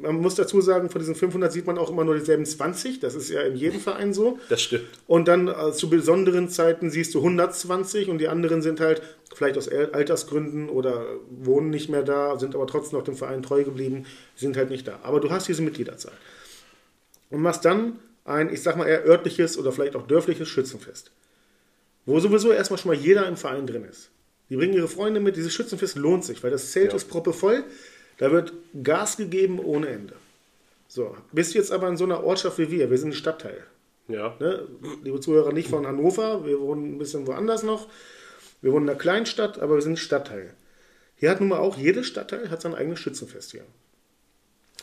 [0.00, 3.00] man muss dazu sagen, von diesen 500 sieht man auch immer nur dieselben 20.
[3.00, 4.38] Das ist ja in jedem Verein so.
[4.48, 4.84] Das stimmt.
[5.06, 9.02] Und dann äh, zu besonderen Zeiten siehst du 120 und die anderen sind halt
[9.34, 13.64] vielleicht aus Altersgründen oder wohnen nicht mehr da, sind aber trotzdem noch dem Verein treu
[13.64, 15.00] geblieben, sind halt nicht da.
[15.02, 16.14] Aber du hast diese Mitgliederzahl.
[17.30, 21.10] Und machst dann ein, ich sag mal eher örtliches oder vielleicht auch dörfliches Schützenfest.
[22.06, 24.10] Wo sowieso erstmal schon mal jeder im Verein drin ist.
[24.48, 25.36] Die bringen ihre Freunde mit.
[25.36, 26.96] Dieses Schützenfest lohnt sich, weil das Zelt Ja.
[26.96, 27.64] ist proppevoll.
[28.18, 28.52] Da wird
[28.82, 30.14] Gas gegeben ohne Ende.
[30.88, 32.90] So, bist jetzt aber in so einer Ortschaft wie wir.
[32.90, 33.64] Wir sind ein Stadtteil.
[34.08, 34.34] Ja.
[34.40, 34.66] Ne?
[35.04, 36.46] Liebe Zuhörer, nicht von Hannover.
[36.46, 37.88] Wir wohnen ein bisschen woanders noch.
[38.62, 40.54] Wir wohnen in einer Kleinstadt, aber wir sind ein Stadtteil.
[41.16, 43.64] Hier hat nun mal auch jedes Stadtteil hat sein eigenes Schützenfest hier.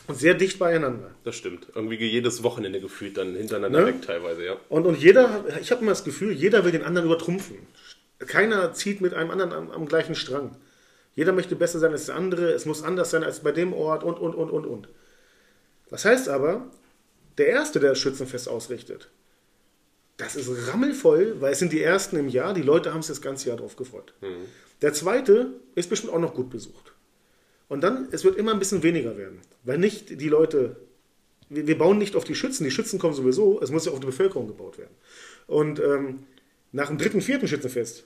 [0.06, 1.10] Und sehr dicht beieinander.
[1.24, 1.66] Das stimmt.
[1.74, 3.86] Irgendwie jedes Wochenende gefühlt dann hintereinander Ne?
[3.86, 4.56] weg teilweise, ja.
[4.68, 7.56] Und, und jeder, ich habe immer das Gefühl, jeder will den anderen übertrumpfen.
[8.18, 10.56] Keiner zieht mit einem anderen am, am gleichen Strang.
[11.16, 14.04] Jeder möchte besser sein als der andere, es muss anders sein als bei dem Ort
[14.04, 14.88] und, und, und, und, und.
[15.90, 16.70] Das heißt aber,
[17.38, 19.10] der Erste, der das Schützenfest ausrichtet,
[20.18, 23.20] das ist rammelvoll, weil es sind die Ersten im Jahr, die Leute haben sich das
[23.20, 24.14] ganze Jahr drauf gefreut.
[24.82, 26.92] Der Zweite ist bestimmt auch noch gut besucht.
[27.68, 30.76] Und dann, es wird immer ein bisschen weniger werden, weil nicht die Leute
[31.48, 34.00] wir, wir bauen nicht auf die Schützen, die Schützen kommen sowieso, es muss ja auf
[34.00, 34.94] die Bevölkerung gebaut werden.
[35.46, 36.24] Und ähm,
[36.72, 38.04] nach dem dritten, vierten Schützenfest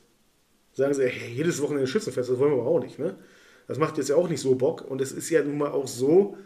[0.73, 2.99] sagen sie, hey, jedes Wochenende Schützenfest, das wollen wir aber auch nicht.
[2.99, 3.17] Ne?
[3.67, 4.89] Das macht jetzt ja auch nicht so Bock.
[4.89, 6.37] Und es ist ja nun mal auch so,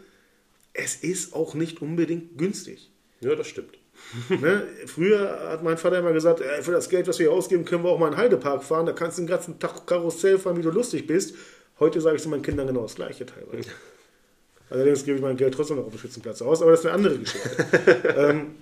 [0.73, 2.91] es ist auch nicht unbedingt günstig.
[3.21, 3.77] Ja, das stimmt.
[4.29, 4.67] Ne?
[4.87, 7.83] Früher hat mein Vater immer gesagt, ey, für das Geld, was wir hier ausgeben, können
[7.83, 10.57] wir auch mal in den Heidepark fahren, da kannst du den ganzen Tag Karussell fahren,
[10.57, 11.33] wie du lustig bist.
[11.79, 13.69] Heute sage ich zu meinen Kindern genau das Gleiche teilweise.
[14.69, 16.95] Allerdings gebe ich mein Geld trotzdem noch auf dem Schützenplatz aus, aber das ist eine
[16.95, 17.49] andere Geschichte.
[18.17, 18.55] ähm,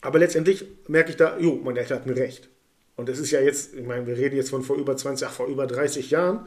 [0.00, 2.48] aber letztendlich merke ich da, jo, mein Eltern hat mir recht.
[2.96, 5.32] Und es ist ja jetzt, ich meine, wir reden jetzt von vor über 20, ach,
[5.32, 6.46] vor über 30 Jahren.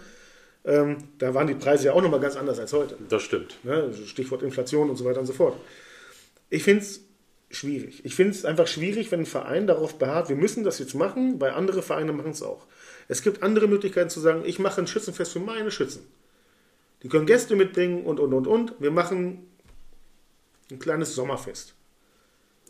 [0.64, 2.98] Ähm, da waren die Preise ja auch nochmal ganz anders als heute.
[3.10, 3.58] Das stimmt.
[3.64, 3.92] Ne?
[4.06, 5.56] Stichwort Inflation und so weiter und so fort.
[6.50, 7.02] Ich finde es
[7.52, 8.04] schwierig.
[8.06, 11.40] Ich finde es einfach schwierig, wenn ein Verein darauf beharrt, wir müssen das jetzt machen,
[11.40, 12.66] weil andere Vereine machen es auch.
[13.08, 16.06] Es gibt andere Möglichkeiten zu sagen, ich mache ein Schützenfest für meine Schützen.
[17.04, 18.74] Die können Gäste mitbringen und, und, und, und.
[18.80, 19.48] Wir machen
[20.72, 21.76] ein kleines Sommerfest.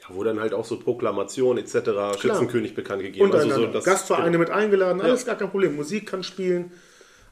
[0.10, 2.20] Ja, wo dann halt auch so Proklamationen etc.
[2.20, 3.26] Schützenkönig bekannt gegeben.
[3.26, 3.56] Untereinander.
[3.56, 5.76] Also so, das, Gastvereine mit eingeladen, alles gar kein Problem.
[5.76, 6.72] Musik kann spielen,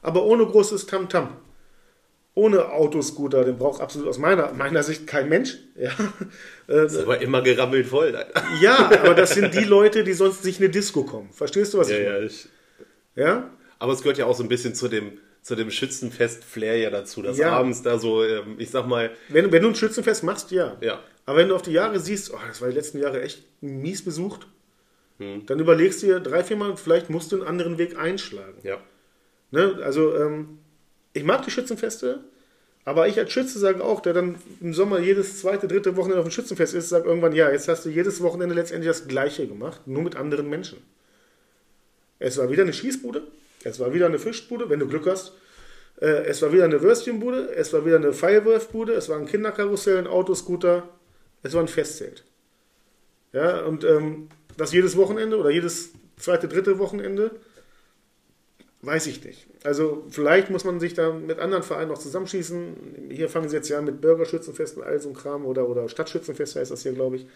[0.02, 1.36] aber ohne großes Tamtam.
[2.36, 5.56] Ohne Autoscooter, den braucht absolut aus meiner, meiner Sicht kein Mensch.
[5.76, 5.90] Ja.
[6.68, 8.14] Äh, Ist aber immer gerammelt voll.
[8.16, 8.42] Alter.
[8.60, 11.30] Ja, aber das sind die Leute, die sonst nicht in eine Disco kommen.
[11.32, 12.24] Verstehst du, was Ja, ich ja, meine?
[12.26, 12.48] ich,
[13.16, 13.50] Ja?
[13.78, 17.22] aber es gehört ja auch so ein bisschen zu dem, zu dem Schützenfest-Flair ja dazu,
[17.22, 17.52] dass Ja.
[17.52, 20.76] abends da so, ähm, ich sag mal, Wenn, wenn du ein Schützenfest machst, ja.
[20.80, 23.44] ja, Aber wenn du auf die Jahre siehst, oh, das war die letzten Jahre echt
[23.62, 24.46] mies besucht,
[25.18, 25.46] Hm.
[25.46, 28.58] dann überlegst du dir drei, viermal, vielleicht musst du einen anderen Weg einschlagen.
[28.62, 28.78] ja,
[29.52, 29.78] Ne?
[29.82, 30.58] Also, ähm,
[31.12, 32.24] ich mag die Schützenfeste,
[32.84, 36.26] aber ich als Schütze sage auch, der dann im Sommer jedes zweite, dritte Wochenende auf
[36.26, 39.86] dem Schützenfest ist, sagt irgendwann, ja, jetzt hast du jedes Wochenende letztendlich das Gleiche gemacht,
[39.86, 40.78] nur mit anderen Menschen.
[42.18, 43.22] Es war wieder eine Schießbude,
[43.62, 45.32] es war wieder eine Fischbude, wenn du Glück hast.
[46.00, 49.98] Äh, es war wieder eine Würstchenbude, es war wieder eine Firewurfbude, es war ein Kinderkarussell,
[49.98, 50.88] ein Autoscooter,
[51.44, 52.24] es war ein Festzelt.
[53.32, 57.30] Ja, und ähm, das jedes Wochenende oder jedes zweite, dritte Wochenende,
[58.82, 59.46] weiß ich nicht.
[59.62, 63.08] Also vielleicht muss man sich da mit anderen Vereinen noch zusammenschießen.
[63.10, 66.56] Hier fangen sie jetzt ja mit Bürgerschützenfest und all so ein Kram oder, oder Stadtschützenfest
[66.56, 67.26] heißt das hier, glaube ich.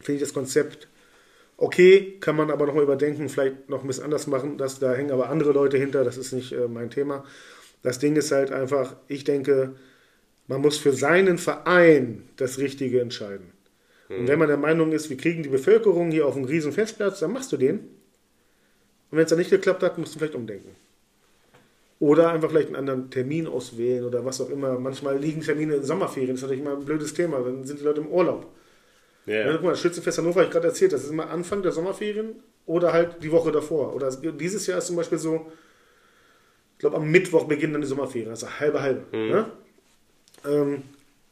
[0.00, 0.88] Finde ich das Konzept
[1.56, 4.58] okay, kann man aber noch mal überdenken, vielleicht noch ein bisschen anders machen.
[4.58, 7.24] Das, da hängen aber andere Leute hinter, das ist nicht äh, mein Thema.
[7.82, 9.76] Das Ding ist halt einfach, ich denke,
[10.48, 13.52] man muss für seinen Verein das Richtige entscheiden.
[14.08, 17.18] Und wenn man der Meinung ist, wir kriegen die Bevölkerung hier auf einen riesen Festplatz,
[17.20, 17.78] dann machst du den.
[19.10, 20.70] Und wenn es dann nicht geklappt hat, musst du vielleicht umdenken.
[21.98, 24.78] Oder einfach vielleicht einen anderen Termin auswählen oder was auch immer.
[24.78, 27.84] Manchmal liegen Termine in Sommerferien, das ist natürlich immer ein blödes Thema, dann sind die
[27.84, 28.46] Leute im Urlaub.
[29.24, 31.72] ja, Ja, guck mal, Schützenfest Hannover, habe ich gerade erzählt, das ist immer Anfang der
[31.72, 33.94] Sommerferien oder halt die Woche davor.
[33.94, 35.50] Oder es- dieses Jahr ist zum Beispiel so,
[36.74, 39.02] ich glaube am Mittwoch beginnen dann die Sommerferien, also halbe halbe.
[39.30, 39.46] Ne?
[40.44, 40.82] Ähm,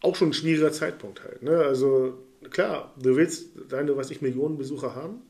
[0.01, 1.43] auch schon ein schwieriger Zeitpunkt halt.
[1.43, 1.57] Ne?
[1.59, 2.19] Also
[2.51, 5.23] klar, du willst deine, was ich, Millionen Besucher haben,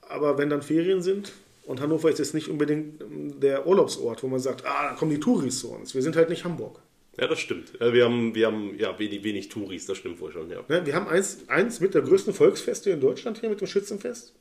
[0.00, 1.32] aber wenn dann Ferien sind
[1.64, 5.10] und Hannover ist jetzt nicht unbedingt ähm, der Urlaubsort, wo man sagt, ah, da kommen
[5.10, 5.94] die Touris zu uns.
[5.94, 6.80] Wir sind halt nicht Hamburg.
[7.18, 7.78] ja, das stimmt.
[7.78, 10.64] Wir haben, wir haben ja wenig, wenig Touris, das stimmt wohl schon, ja.
[10.68, 14.34] Ne, wir haben eins, eins mit der größten Volksfeste in Deutschland hier mit dem Schützenfest.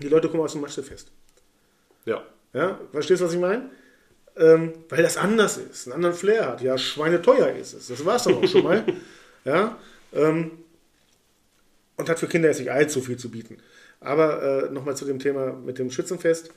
[0.00, 1.10] Die Leute kommen aus dem Maschefest.
[2.06, 3.70] Ja, Ja, verstehst du, was ich meine?
[4.36, 6.60] Ähm, weil das anders ist, einen anderen Flair hat.
[6.60, 7.86] Ja, schweineteuer ist es.
[7.86, 8.84] Das war es dann auch schon mal.
[9.46, 9.76] Ja,
[10.14, 10.52] ähm,
[11.98, 13.58] und hat für Kinder jetzt nicht allzu viel zu bieten.
[14.00, 16.50] Aber äh, nochmal zu dem Thema mit dem Schützenfest.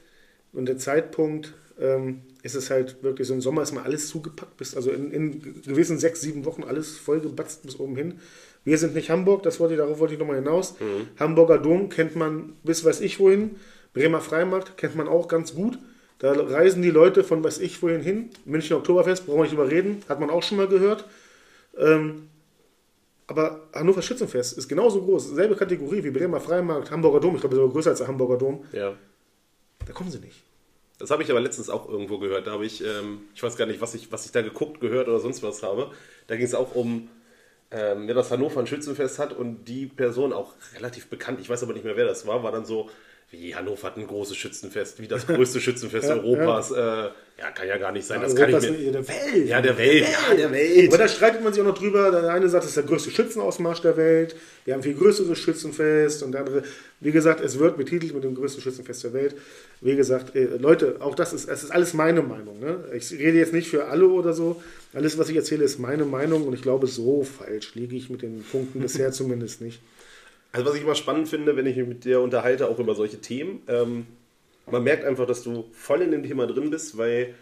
[0.53, 4.57] Und der Zeitpunkt ähm, ist es halt wirklich so im Sommer ist mal alles zugepackt,
[4.57, 8.19] bis, also in, in gewissen sechs, sieben Wochen alles vollgebatzt bis oben hin.
[8.63, 10.75] Wir sind nicht Hamburg, das wollte ich, darauf wollte ich nochmal hinaus.
[11.19, 13.57] Hamburger Dom kennt man bis weiß ich wohin.
[13.93, 15.77] Bremer Freimarkt kennt man auch ganz gut.
[16.19, 18.29] Da reisen die Leute von weiß ich wohin hin.
[18.45, 21.05] München Oktoberfest, brauchen wir nicht überreden, hat man auch schon mal gehört.
[21.77, 22.29] Ähm,
[23.27, 27.55] aber Hannover Schützenfest ist genauso groß, selbe Kategorie wie Bremer Freimarkt, Hamburger Dom, ich glaube
[27.55, 28.63] sogar größer als der Hamburger Dom.
[28.71, 28.95] ja.
[29.85, 30.43] Da kommen sie nicht.
[30.99, 32.45] Das habe ich aber letztens auch irgendwo gehört.
[32.45, 35.07] Da habe ich, ähm, ich weiß gar nicht, was ich, was ich da geguckt, gehört
[35.07, 35.91] oder sonst was habe.
[36.25, 37.07] Da ging es auch um,
[37.71, 41.63] ähm, ja, dass Hannover ein Schützenfest hat und die Person auch relativ bekannt, ich weiß
[41.63, 42.89] aber nicht mehr, wer das war, war dann so,
[43.29, 46.69] wie Hannover hat ein großes Schützenfest, wie das größte Schützenfest ja, Europas.
[46.69, 47.07] Ja.
[47.07, 47.51] Äh, ja.
[47.51, 48.21] kann ja gar nicht sein.
[48.21, 49.47] Das ja, kann ich mir, der Welt.
[49.47, 50.05] Ja, der Welt.
[50.07, 50.87] Ja, der Welt.
[50.87, 52.09] Aber da streitet man sich auch noch drüber.
[52.09, 54.35] Der eine sagt, es ist der größte Schützenausmarsch der Welt.
[54.63, 56.23] Wir haben viel größeres Schützenfest.
[56.23, 56.63] Und der andere,
[57.01, 59.35] wie gesagt, es wird betitelt mit dem größten Schützenfest der Welt.
[59.81, 62.61] Wie gesagt, äh, Leute, auch das ist, es ist alles meine Meinung.
[62.61, 62.85] Ne?
[62.95, 64.61] Ich rede jetzt nicht für alle oder so.
[64.93, 66.47] Alles, was ich erzähle, ist meine Meinung.
[66.47, 69.81] Und ich glaube, so falsch liege ich mit den Punkten bisher zumindest nicht.
[70.51, 73.19] Also was ich immer spannend finde, wenn ich mich mit dir unterhalte, auch über solche
[73.19, 74.07] Themen, ähm,
[74.69, 77.35] man merkt einfach, dass du voll in dem Thema drin bist, weil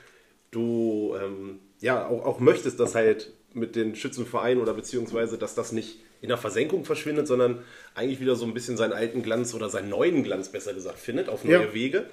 [0.51, 5.71] du ähm, ja auch, auch möchtest, dass halt mit den Schützenvereinen oder beziehungsweise, dass das
[5.71, 7.59] nicht in der Versenkung verschwindet, sondern
[7.93, 11.29] eigentlich wieder so ein bisschen seinen alten Glanz oder seinen neuen Glanz, besser gesagt, findet,
[11.29, 11.73] auf neue ja.
[11.73, 12.05] Wege.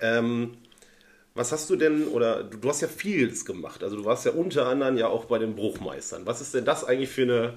[0.00, 0.56] Ähm,
[1.34, 4.32] was hast du denn, oder du, du, hast ja vieles gemacht, also du warst ja
[4.32, 6.26] unter anderem ja auch bei den Bruchmeistern.
[6.26, 7.54] Was ist denn das eigentlich für eine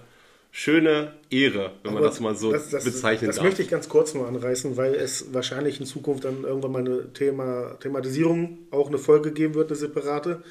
[0.58, 3.44] schöne Ehre, wenn man das mal so das, das, bezeichnen das darf.
[3.44, 6.80] Das möchte ich ganz kurz nur anreißen, weil es wahrscheinlich in Zukunft dann irgendwann mal
[6.80, 10.42] eine Thema, Thematisierung, auch eine Folge geben wird, eine separate,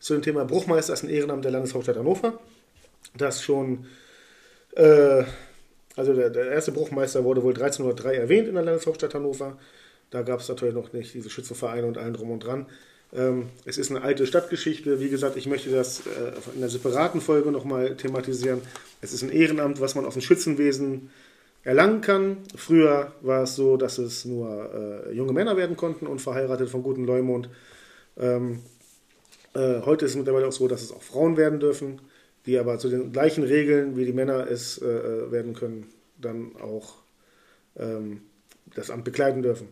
[0.00, 2.38] zu dem Thema Bruchmeister ist ein Ehrenamt der Landeshauptstadt Hannover.
[3.16, 3.86] Das schon,
[4.76, 5.24] äh,
[5.96, 9.56] also der, der, erste Bruchmeister wurde wohl 1303 erwähnt in der Landeshauptstadt Hannover.
[10.10, 12.66] Da gab es natürlich noch nicht diese Schützenvereine und allen drum und dran.
[13.12, 15.00] Ähm, es ist eine alte Stadtgeschichte.
[15.00, 18.60] Wie gesagt, ich möchte das äh, in einer separaten Folge nochmal thematisieren.
[19.00, 21.10] Es ist ein Ehrenamt, was man aus dem Schützenwesen
[21.64, 22.38] erlangen kann.
[22.54, 26.82] Früher war es so, dass es nur äh, junge Männer werden konnten und verheiratet von
[26.82, 27.48] guten Leumund.
[28.18, 28.60] Ähm,
[29.54, 32.00] äh, heute ist es mittlerweile auch so, dass es auch Frauen werden dürfen,
[32.44, 36.94] die aber zu den gleichen Regeln, wie die Männer es werden können, dann auch
[37.76, 38.22] ähm,
[38.74, 39.68] das Amt bekleiden dürfen.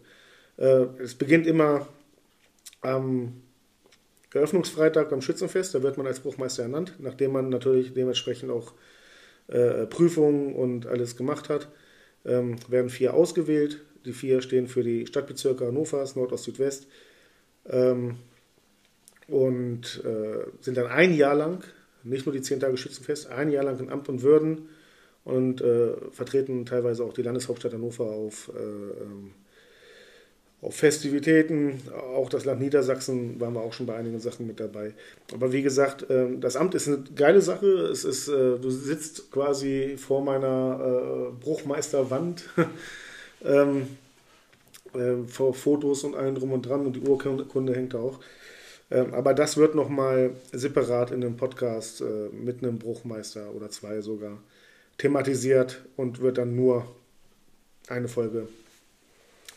[0.58, 1.86] Es beginnt immer
[2.80, 3.42] am
[4.32, 8.74] Eröffnungsfreitag beim Schützenfest, da wird man als Bruchmeister ernannt, nachdem man natürlich dementsprechend auch
[9.48, 11.68] äh, Prüfungen und alles gemacht hat,
[12.24, 13.80] ähm, werden vier ausgewählt.
[14.04, 16.86] Die vier stehen für die Stadtbezirke Hannovers, Nord, Ost, Südwest.
[17.68, 18.16] Ähm,
[19.28, 21.64] und äh, sind dann ein Jahr lang,
[22.04, 24.68] nicht nur die zehn Tage Schützenfest, ein Jahr lang in Amt und Würden
[25.24, 29.32] und äh, vertreten teilweise auch die Landeshauptstadt Hannover auf äh, ähm,
[30.66, 31.80] auf Festivitäten,
[32.16, 34.94] auch das Land Niedersachsen waren wir auch schon bei einigen Sachen mit dabei.
[35.32, 37.66] Aber wie gesagt, ähm, das Amt ist eine geile Sache.
[37.66, 40.80] Es ist, äh, du sitzt quasi vor meiner
[41.30, 42.48] äh, Bruchmeisterwand
[43.44, 43.86] ähm,
[44.92, 48.18] äh, vor Fotos und allem drum und dran und die Urkunde hängt auch.
[48.90, 52.02] Ähm, aber das wird nochmal separat in einem Podcast
[52.32, 54.36] mit einem Bruchmeister oder zwei sogar
[54.98, 56.88] thematisiert und wird dann nur
[57.86, 58.48] eine Folge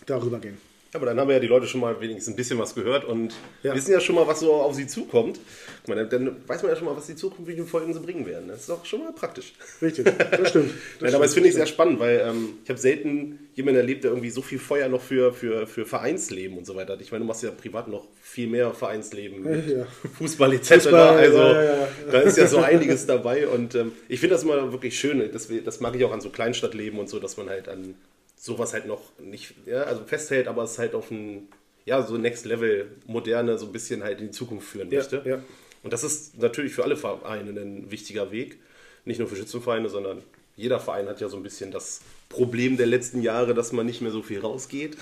[0.06, 0.69] darüber gehen.
[0.94, 3.76] Aber dann haben ja die Leute schon mal wenigstens ein bisschen was gehört und ja.
[3.76, 5.40] wissen ja schon mal, was so auf sie zukommt.
[5.86, 8.48] Meine, dann weiß man ja schon mal, was die zukünftigen Folgen so bringen werden.
[8.48, 9.54] Das ist doch schon mal praktisch.
[9.82, 10.72] Richtig, das stimmt.
[11.00, 14.04] Das Nein, aber das finde ich sehr spannend, weil ähm, ich habe selten jemanden erlebt,
[14.04, 17.02] der irgendwie so viel Feuer noch für, für, für Vereinsleben und so weiter hat.
[17.02, 19.86] Ich meine, du machst ja privat noch viel mehr Vereinsleben ja.
[20.18, 20.74] Fußball etc.
[20.74, 24.72] Fußball, also ja, da ist ja so einiges dabei und ähm, ich finde das immer
[24.72, 25.30] wirklich schön.
[25.32, 27.96] Das, das mag ich auch an so Kleinstadtleben und so, dass man halt an
[28.40, 31.50] sowas halt noch nicht, ja, also festhält, aber es halt auf ein,
[31.86, 35.18] ja, so Next Level moderne, so ein bisschen halt in die Zukunft führen möchte.
[35.26, 35.44] Ja, ja.
[35.84, 38.58] Und das ist natürlich für alle Vereine ein wichtiger Weg.
[39.06, 40.24] Nicht nur für Schützenvereine, sondern
[40.56, 44.02] jeder Verein hat ja so ein bisschen das Problem der letzten Jahre, dass man nicht
[44.02, 44.98] mehr so viel rausgeht.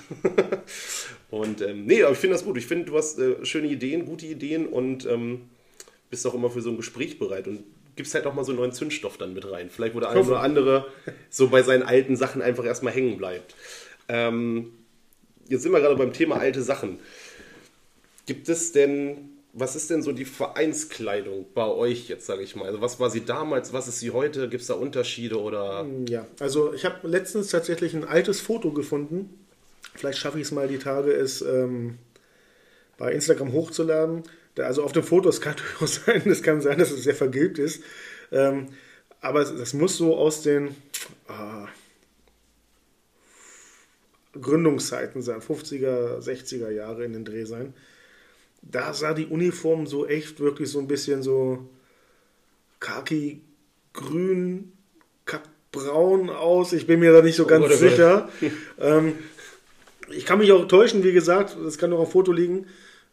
[1.30, 2.56] und ähm, nee, aber ich finde das gut.
[2.56, 5.42] Ich finde, du hast äh, schöne Ideen, gute Ideen und ähm,
[6.10, 7.46] bist auch immer für so ein Gespräch bereit.
[7.46, 7.64] Und
[7.98, 9.70] gibst halt auch mal so einen neuen Zündstoff dann mit rein.
[9.70, 10.86] Vielleicht, wo der eine oder andere
[11.30, 13.56] so bei seinen alten Sachen einfach erstmal hängen bleibt.
[14.08, 14.72] Ähm,
[15.48, 17.00] jetzt sind wir gerade beim Thema alte Sachen.
[18.24, 22.66] Gibt es denn, was ist denn so die Vereinskleidung bei euch jetzt, sage ich mal?
[22.66, 24.48] Also was war sie damals, was ist sie heute?
[24.48, 25.84] Gibt es da Unterschiede oder?
[26.08, 29.44] Ja, also ich habe letztens tatsächlich ein altes Foto gefunden.
[29.96, 31.98] Vielleicht schaffe ich es mal die Tage, es ähm,
[32.96, 34.22] bei Instagram hochzuladen
[34.60, 37.58] also auf dem Foto, es kann durchaus sein, es kann sein, dass es sehr vergilbt
[37.58, 37.82] ist.
[38.32, 38.66] Ähm,
[39.20, 40.76] aber das muss so aus den
[41.26, 41.66] ah,
[44.40, 47.74] Gründungszeiten sein, 50er, 60er Jahre in den Dreh sein.
[48.62, 51.68] Da sah die Uniform so echt wirklich so ein bisschen so
[52.80, 53.42] khaki
[53.92, 54.72] grün,
[55.24, 56.72] kackbraun aus.
[56.72, 58.28] Ich bin mir da nicht so ganz oh, sicher.
[58.78, 59.14] ähm,
[60.10, 62.66] ich kann mich auch täuschen, wie gesagt, das kann doch auf Foto liegen.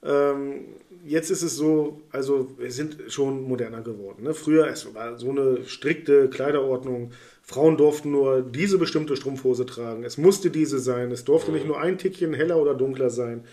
[0.03, 0.65] Ähm,
[1.05, 4.23] jetzt ist es so, also wir sind schon moderner geworden.
[4.23, 4.33] Ne?
[4.33, 7.11] Früher es war so eine strikte Kleiderordnung.
[7.41, 10.03] Frauen durften nur diese bestimmte Strumpfhose tragen.
[10.03, 11.11] Es musste diese sein.
[11.11, 13.45] Es durfte nicht nur ein Tickchen heller oder dunkler sein.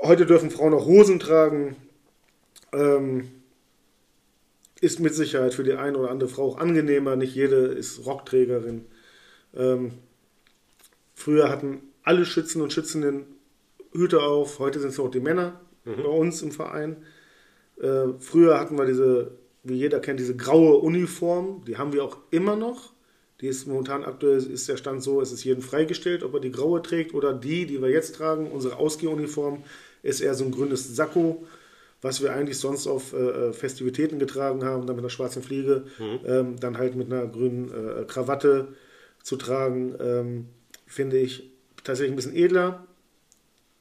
[0.00, 1.76] heute dürfen Frauen auch Hosen tragen.
[2.72, 3.30] Ähm,
[4.80, 7.16] ist mit Sicherheit für die eine oder andere Frau auch angenehmer.
[7.16, 8.84] Nicht jede ist Rockträgerin.
[9.56, 9.92] Ähm,
[11.14, 13.24] früher hatten alle Schützen und Schützinnen
[13.92, 14.58] Hüte auf.
[14.58, 16.02] Heute sind es auch die Männer mhm.
[16.02, 16.96] bei uns im Verein.
[17.80, 21.64] Äh, früher hatten wir diese, wie jeder kennt, diese graue Uniform.
[21.66, 22.92] Die haben wir auch immer noch.
[23.40, 26.52] Die ist momentan aktuell ist der Stand so, es ist jedem freigestellt, ob er die
[26.52, 28.50] graue trägt oder die, die wir jetzt tragen.
[28.50, 29.64] Unsere Ausgehuniform
[30.02, 31.44] ist eher so ein grünes Sakko,
[32.00, 36.20] was wir eigentlich sonst auf äh, Festivitäten getragen haben, dann mit einer schwarzen Fliege, mhm.
[36.26, 38.68] ähm, dann halt mit einer grünen äh, Krawatte
[39.22, 40.46] zu tragen, ähm,
[40.86, 41.50] finde ich
[41.82, 42.86] tatsächlich ein bisschen edler.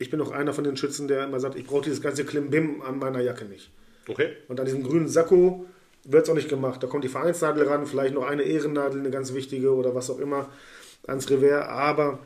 [0.04, 2.82] Ich bin auch einer von den Schützen, der immer sagt, ich brauche dieses ganze Klimbim
[2.82, 3.72] an meiner Jacke nicht.
[4.10, 4.34] Okay.
[4.50, 5.66] Und an diesem grünen Sakko
[6.04, 6.84] wird es auch nicht gemacht.
[6.84, 10.20] Da kommt die Vereinsnadel ran, vielleicht noch eine Ehrennadel, eine ganz wichtige oder was auch
[10.20, 10.50] immer
[11.08, 12.20] ans Revers, aber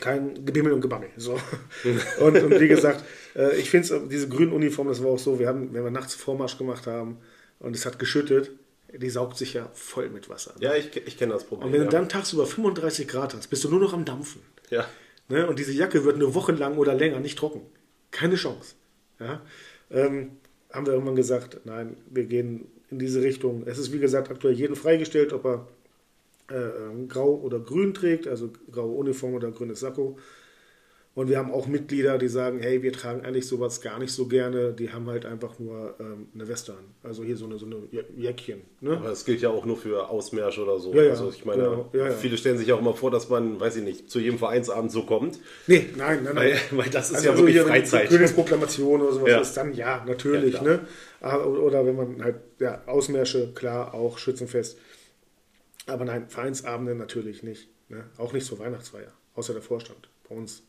[0.00, 1.08] kein Gebimmel und Gebammel.
[1.16, 1.38] So.
[2.20, 3.04] und, und wie gesagt,
[3.36, 6.14] äh, ich finde diese grünen Uniform, das war auch so, wir haben, wenn wir nachts
[6.14, 7.18] Vormarsch gemacht haben
[7.60, 8.50] und es hat geschüttet,
[8.92, 10.54] die saugt sich ja voll mit Wasser.
[10.58, 10.64] Ne?
[10.64, 11.68] Ja, ich, ich kenne das Problem.
[11.68, 11.86] Und wenn ja.
[11.86, 14.42] du dann tagsüber 35 Grad hast, bist du nur noch am Dampfen.
[14.70, 14.86] Ja.
[15.28, 15.46] Ne?
[15.46, 17.62] Und diese Jacke wird eine Woche lang oder länger nicht trocken.
[18.10, 18.74] Keine Chance.
[19.18, 19.42] Ja?
[19.90, 20.32] Ähm,
[20.72, 23.64] haben wir irgendwann gesagt, nein, wir gehen in diese Richtung.
[23.66, 25.66] Es ist wie gesagt aktuell jeden freigestellt, ob er
[26.48, 30.18] äh, grau oder grün trägt, also graue Uniform oder grünes Sakko.
[31.16, 34.26] Und wir haben auch Mitglieder, die sagen, hey, wir tragen eigentlich sowas gar nicht so
[34.26, 34.74] gerne.
[34.74, 36.84] Die haben halt einfach nur ähm, eine Weste an.
[37.02, 37.76] Also hier so eine, so eine
[38.14, 38.60] Jäckchen.
[38.82, 38.98] Ne?
[38.98, 40.92] Aber das gilt ja auch nur für Ausmärsche oder so.
[40.92, 41.90] Ja, ja, also ich meine, genau.
[41.94, 44.92] ja, viele stellen sich auch immer vor, dass man, weiß ich nicht, zu jedem Vereinsabend
[44.92, 45.38] so kommt.
[45.66, 46.36] Nee, nein, nein, nein.
[46.36, 48.08] Weil, weil das ist also ja also wirklich hier, Freizeit.
[48.10, 50.60] Königsproklamation oder sowas ist dann, ja, natürlich.
[50.60, 50.80] ne?
[51.22, 54.78] Oder wenn man halt, ja, Ausmärsche, klar, auch Schützenfest.
[55.86, 57.70] Aber nein, Vereinsabende natürlich nicht.
[57.88, 58.04] Ne?
[58.18, 60.10] Auch nicht zur Weihnachtsfeier, außer der Vorstand.
[60.28, 60.62] Bei uns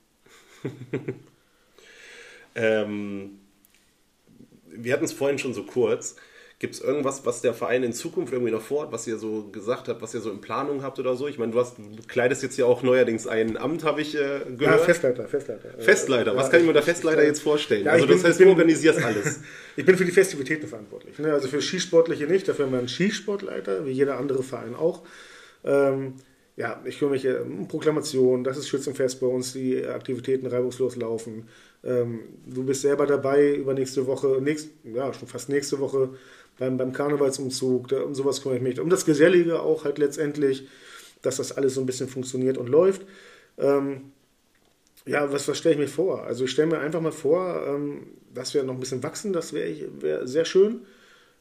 [2.55, 3.39] ähm,
[4.65, 6.15] wir hatten es vorhin schon so kurz.
[6.59, 9.87] Gibt es irgendwas, was der Verein in Zukunft irgendwie noch vorhat, was ihr so gesagt
[9.87, 11.27] habt, was ihr so in Planung habt oder so?
[11.27, 14.39] Ich meine, du, hast, du kleidest jetzt ja auch neuerdings ein Amt, habe ich äh,
[14.57, 14.59] gehört.
[14.59, 15.69] Ja, Festleiter, Festleiter.
[15.77, 17.85] Festleiter, was ja, kann ich mir unter Festleiter jetzt vorstellen?
[17.85, 19.41] Ja, also das bin, heißt, du organisierst alles.
[19.75, 21.19] ich bin für die Festivitäten verantwortlich.
[21.19, 21.31] Ne?
[21.31, 25.03] Also für Skisportliche nicht, dafür haben wir einen Skisportleiter, wie jeder andere Verein auch.
[25.63, 26.15] Ähm,
[26.57, 31.47] ja, ich kümmere mich um Proklamationen, das ist Schützenfest bei uns, die Aktivitäten reibungslos laufen.
[31.83, 36.09] Ähm, du bist selber dabei über nächste Woche, nächst, ja, schon fast nächste Woche
[36.57, 38.79] beim, beim Karnevalsumzug, da, um sowas kümmere ich mich.
[38.79, 40.67] Um das Gesellige auch halt letztendlich,
[41.21, 43.03] dass das alles so ein bisschen funktioniert und läuft.
[43.59, 44.11] Ähm,
[45.05, 46.23] ja, was, was stelle ich mir vor?
[46.23, 49.53] Also ich stelle mir einfach mal vor, ähm, dass wir noch ein bisschen wachsen, das
[49.53, 50.81] wäre wär sehr schön.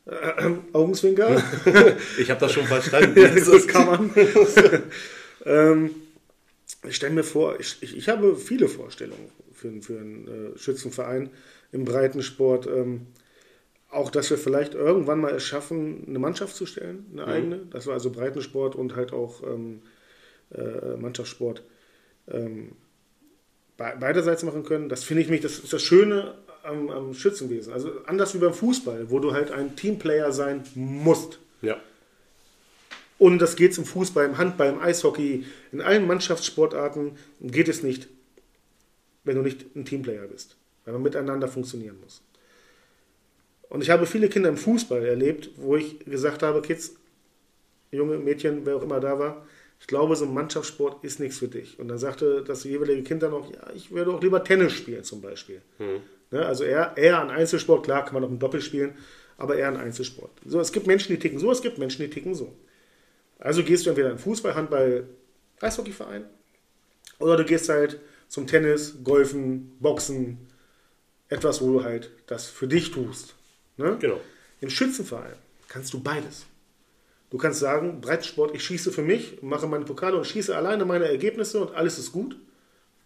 [0.06, 1.42] Äh, Augenzwinker.
[2.18, 3.14] ich habe das schon verstanden.
[3.34, 4.10] das kann man.
[5.44, 5.90] ähm,
[6.88, 11.30] ich stelle mir vor, ich, ich, ich, habe viele Vorstellungen für, für einen äh, Schützenverein
[11.72, 12.66] im Breitensport.
[12.66, 13.08] Ähm,
[13.90, 17.28] auch, dass wir vielleicht irgendwann mal es schaffen, eine Mannschaft zu stellen, eine mhm.
[17.28, 17.60] eigene.
[17.70, 19.82] Das war also Breitensport und halt auch ähm,
[20.54, 21.62] äh, Mannschaftssport
[22.28, 22.72] ähm,
[23.76, 24.88] beiderseits machen können.
[24.88, 26.34] Das finde ich mich, das ist das Schöne
[26.66, 27.72] am, am Schützenwesen.
[27.72, 31.38] Also anders wie beim Fußball, wo du halt ein Teamplayer sein musst.
[31.62, 31.80] Ja.
[33.18, 37.82] Und das geht es im Fußball, im Handball, im Eishockey, in allen Mannschaftssportarten geht es
[37.82, 38.08] nicht,
[39.24, 42.20] wenn du nicht ein Teamplayer bist, weil man miteinander funktionieren muss.
[43.68, 46.94] Und ich habe viele Kinder im Fußball erlebt, wo ich gesagt habe, Kids,
[47.90, 49.46] junge Mädchen, wer auch immer da war,
[49.80, 51.78] ich glaube, so ein Mannschaftssport ist nichts für dich.
[51.78, 55.04] Und dann sagte das jeweilige Kind dann noch, ja, ich würde auch lieber Tennis spielen
[55.04, 55.60] zum Beispiel.
[55.78, 56.00] Hm.
[56.30, 58.94] Ne, also eher, eher ein Einzelsport, klar kann man auch im Doppel spielen,
[59.38, 60.32] aber eher ein Einzelsport.
[60.44, 62.52] So, es gibt Menschen, die ticken so, es gibt Menschen, die ticken so.
[63.38, 65.08] Also gehst du entweder in Fußball, Handball,
[65.60, 66.24] Eishockeyverein
[67.18, 70.48] oder du gehst halt zum Tennis, Golfen, Boxen,
[71.28, 73.34] etwas, wo du halt das für dich tust.
[73.76, 73.96] Ne?
[74.00, 74.20] Genau.
[74.60, 75.34] Im Schützenverein
[75.68, 76.46] kannst du beides.
[77.30, 81.06] Du kannst sagen, Breitsport, ich schieße für mich, mache meine Pokale und schieße alleine meine
[81.06, 82.36] Ergebnisse und alles ist gut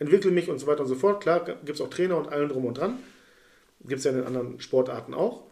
[0.00, 1.22] entwickle mich und so weiter und so fort.
[1.22, 2.98] Klar, gibt es auch Trainer und allen drum und dran.
[3.84, 5.44] Gibt es ja in den anderen Sportarten auch.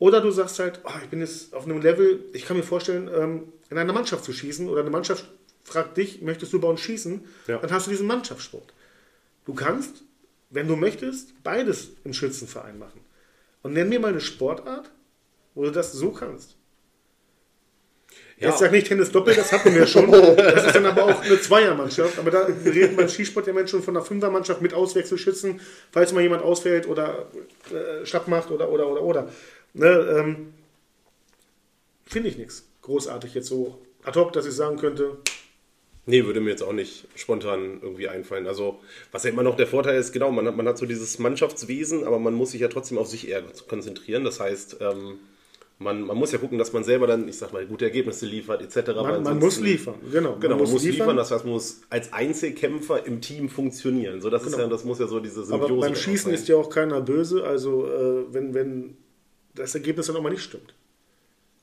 [0.00, 3.08] Oder du sagst halt, oh, ich bin jetzt auf einem Level, ich kann mir vorstellen,
[3.14, 5.28] ähm, in einer Mannschaft zu schießen oder eine Mannschaft
[5.62, 7.24] fragt dich, möchtest du bei uns schießen?
[7.46, 7.58] Ja.
[7.58, 8.72] Dann hast du diesen Mannschaftssport.
[9.44, 10.02] Du kannst,
[10.48, 13.00] wenn du möchtest, beides im Schützenverein machen.
[13.62, 14.90] Und nenn mir mal eine Sportart,
[15.54, 16.56] wo du das so kannst.
[18.40, 18.48] Ja.
[18.48, 20.10] Jetzt sag nicht Tennis Doppel, das hatten wir schon.
[20.10, 22.18] Das ist dann aber auch eine Zweiermannschaft.
[22.18, 25.60] Aber da reden beim Skisport ja Menschen von einer Fünfermannschaft mit Auswechselschützen,
[25.92, 27.26] falls mal jemand ausfällt oder
[27.70, 29.28] äh, schlapp macht oder, oder, oder, oder.
[29.74, 30.54] Ne, ähm,
[32.06, 35.18] Finde ich nichts großartig jetzt so ad hoc, dass ich sagen könnte,
[36.06, 38.46] Nee, würde mir jetzt auch nicht spontan irgendwie einfallen.
[38.46, 38.80] Also,
[39.12, 42.04] was ja immer noch der Vorteil ist, genau, man hat, man hat so dieses Mannschaftswesen,
[42.04, 44.24] aber man muss sich ja trotzdem auf sich eher konzentrieren.
[44.24, 45.18] Das heißt, ähm,
[45.80, 48.60] man, man muss ja gucken, dass man selber dann, ich sag mal, gute Ergebnisse liefert,
[48.60, 48.92] etc.
[48.94, 50.36] Man, man muss liefern, genau.
[50.36, 50.98] Genau, man, muss, muss liefern.
[50.98, 51.16] liefern.
[51.16, 54.20] Das heißt, man muss als Einzelkämpfer im Team funktionieren.
[54.20, 54.56] So, das, genau.
[54.56, 57.00] ist ja, das muss ja so diese Symbiose Aber beim Schießen ist ja auch keiner
[57.00, 58.98] böse, also äh, wenn, wenn
[59.54, 60.74] das Ergebnis dann auch mal nicht stimmt.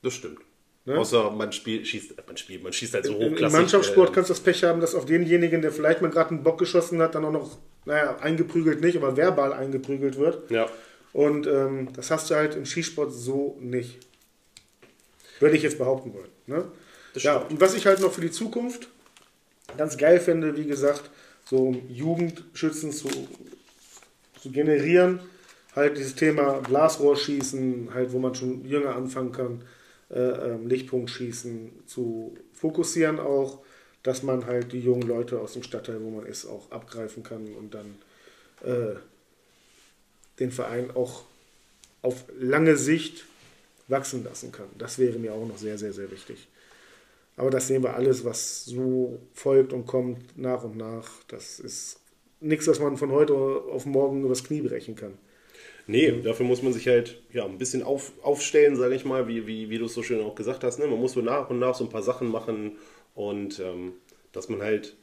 [0.02, 0.40] Das stimmt.
[0.86, 0.98] Ne?
[0.98, 3.42] Außer man spielt, schießt, man spielt, man schießt halt so hochklassig.
[3.42, 6.32] Im Mannschaftssport äh, kannst du das Pech haben, dass auf denjenigen, der vielleicht mal gerade
[6.32, 10.50] einen Bock geschossen hat, dann auch noch, naja, eingeprügelt nicht, aber verbal eingeprügelt wird.
[10.50, 10.66] Ja.
[11.14, 14.07] Und ähm, das hast du halt im Skisport so nicht.
[15.40, 16.30] Würde ich jetzt behaupten wollen.
[16.48, 16.66] Ne?
[17.16, 18.88] ja, und was ich halt noch für die Zukunft
[19.78, 21.10] ganz geil finde, wie gesagt,
[21.46, 23.10] so Jugendschützen zu,
[24.42, 25.20] zu generieren,
[25.76, 29.62] halt dieses Thema Blasrohrschießen, halt, wo man schon jünger anfangen kann
[30.10, 33.60] äh, ähm, Lichtpunktschießen zu fokussieren auch,
[34.04, 37.54] dass man halt die jungen Leute aus dem Stadtteil, wo man ist, auch abgreifen kann
[37.54, 37.98] und dann
[38.64, 38.96] äh,
[40.40, 41.24] den Verein auch
[42.02, 43.26] auf lange Sicht
[43.88, 44.68] wachsen lassen kann.
[44.78, 46.48] Das wäre mir auch noch sehr, sehr, sehr wichtig.
[47.36, 51.08] Aber das sehen wir alles, was so folgt und kommt nach und nach.
[51.28, 52.00] Das ist
[52.40, 55.18] nichts, was man von heute auf morgen übers Knie brechen kann.
[55.86, 59.48] Nee, dafür muss man sich halt ja, ein bisschen auf, aufstellen, sage ich mal, wie,
[59.48, 60.80] wie, wie du es so schön auch gesagt hast.
[60.80, 60.88] Ne?
[60.88, 62.78] Man muss so nach und nach so ein paar Sachen machen
[63.16, 63.94] und ähm,
[64.34, 64.98] dass man halt,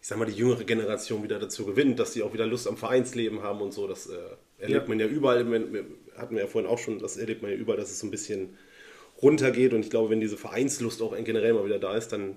[0.00, 2.78] ich sag mal, die jüngere Generation wieder dazu gewinnt, dass sie auch wieder Lust am
[2.78, 3.86] Vereinsleben haben und so.
[3.86, 4.16] Das äh,
[4.62, 4.88] erlebt ja.
[4.88, 5.44] man ja überall.
[6.16, 8.10] Hatten wir ja vorhin auch schon, das erlebt man ja überall, dass es so ein
[8.10, 8.56] bisschen
[9.20, 9.72] runtergeht.
[9.72, 12.36] Und ich glaube, wenn diese Vereinslust auch generell mal wieder da ist, dann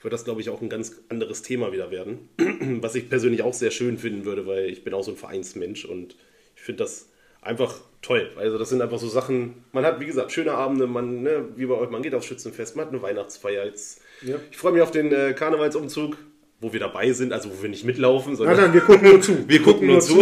[0.00, 2.28] wird das, glaube ich, auch ein ganz anderes Thema wieder werden.
[2.80, 5.84] Was ich persönlich auch sehr schön finden würde, weil ich bin auch so ein Vereinsmensch
[5.84, 6.16] und
[6.54, 7.08] ich finde das
[7.40, 8.30] einfach toll.
[8.36, 11.66] Also das sind einfach so Sachen, man hat, wie gesagt, schöne Abende, man, ne, wie
[11.66, 13.64] bei euch, man geht aufs Schützenfest, man hat eine Weihnachtsfeier.
[13.64, 14.36] Jetzt, ja.
[14.50, 16.16] Ich freue mich auf den äh, Karnevalsumzug,
[16.60, 18.56] wo wir dabei sind, also wo wir nicht mitlaufen, sondern...
[18.56, 19.32] Nein, nein, wir gucken nur zu.
[19.48, 20.16] wir gucken nur zu.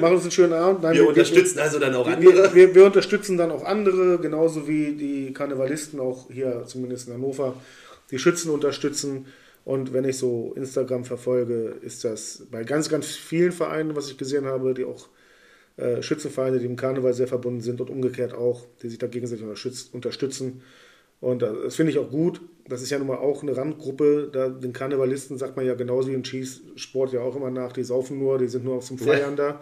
[0.00, 0.82] machen uns einen schönen Abend.
[0.82, 2.34] Nein, wir, wir, unterstützen also dann auch andere.
[2.34, 7.14] Wir, wir, wir, unterstützen dann auch andere, genauso wie die Karnevalisten auch hier, zumindest in
[7.14, 7.54] Hannover,
[8.10, 9.26] die Schützen unterstützen.
[9.64, 14.16] Und wenn ich so Instagram verfolge, ist das bei ganz, ganz vielen Vereinen, was ich
[14.16, 15.08] gesehen habe, die auch
[15.76, 19.44] äh, Schützenvereine, die im Karneval sehr verbunden sind und umgekehrt auch, die sich da gegenseitig
[19.92, 20.62] unterstützen.
[21.20, 22.40] Und das finde ich auch gut.
[22.68, 24.28] Das ist ja nun mal auch eine Randgruppe.
[24.32, 27.84] Da, den Karnevalisten sagt man ja genauso wie im Schießsport ja auch immer nach, die
[27.84, 29.52] saufen nur, die sind nur zum Feiern ja.
[29.52, 29.60] da.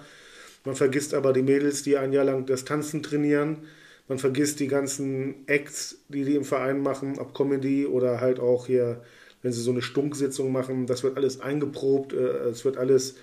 [0.65, 3.59] Man vergisst aber die Mädels, die ein Jahr lang das Tanzen trainieren.
[4.09, 8.67] Man vergisst die ganzen Acts, die die im Verein machen, ob Comedy oder halt auch
[8.67, 9.03] hier,
[9.43, 10.87] wenn sie so eine Stunksitzung machen.
[10.87, 13.17] Das wird alles eingeprobt, äh, es wird alles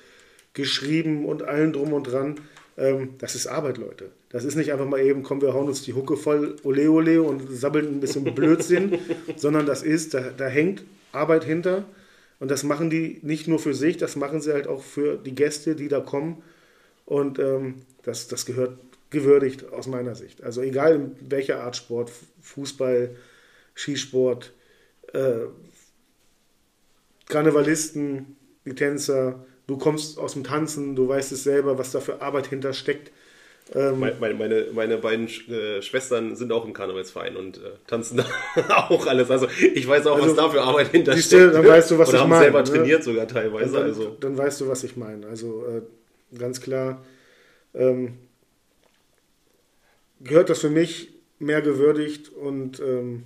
[0.54, 2.40] geschrieben und allen drum und dran.
[2.78, 4.12] Ähm, das ist Arbeit, Leute.
[4.32, 7.22] Das ist nicht einfach mal eben, komm, wir hauen uns die Hucke voll, ole ole
[7.22, 8.98] und sabbeln ein bisschen Blödsinn,
[9.36, 11.86] sondern das ist, da, da hängt Arbeit hinter.
[12.40, 15.36] Und das machen die nicht nur für sich, das machen sie halt auch für die
[15.36, 16.42] Gäste, die da kommen.
[17.06, 18.80] Und ähm, das, das gehört
[19.10, 20.42] gewürdigt aus meiner Sicht.
[20.44, 22.12] Also egal in welcher Art Sport,
[22.42, 23.16] Fußball,
[23.76, 24.54] Skisport,
[25.14, 25.48] äh,
[27.28, 32.22] Karnevalisten, die Tänzer, du kommst aus dem Tanzen, du weißt es selber, was da für
[32.22, 33.12] Arbeit hintersteckt.
[33.74, 38.26] Ähm, meine, meine, meine, beiden äh, Schwestern sind auch im Karnevalsverein und äh, tanzen da
[38.90, 39.32] auch alles.
[39.32, 41.54] Also ich weiß auch, also, was da für Arbeit hintersteckt.
[41.54, 42.44] Dann weißt du, was Oder ich haben meine.
[42.44, 42.70] selber ne?
[42.70, 43.74] trainiert sogar teilweise.
[43.74, 44.18] Dann, also.
[44.20, 45.26] dann weißt du, was ich meine.
[45.28, 47.04] Also äh, ganz klar
[47.74, 48.18] ähm,
[50.20, 53.24] gehört das für mich mehr gewürdigt und, ähm,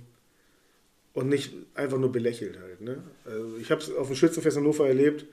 [1.12, 2.80] und nicht einfach nur belächelt halt.
[2.80, 3.02] Ne?
[3.24, 5.26] Also ich habe es auf dem Schützenfest Hannover erlebt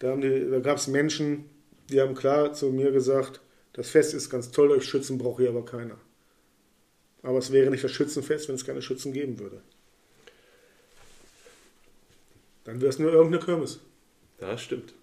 [0.00, 1.44] da, da gab es Menschen,
[1.90, 3.40] die haben klar zu mir gesagt,
[3.72, 5.98] das Fest ist ganz toll, euch Schützen braucht hier aber keiner.
[7.22, 9.62] Aber es wäre nicht das Schützenfest, wenn es keine Schützen geben würde.
[12.64, 13.80] Dann wäre es nur irgendeine Kirmes.
[14.40, 14.94] Ja, stimmt.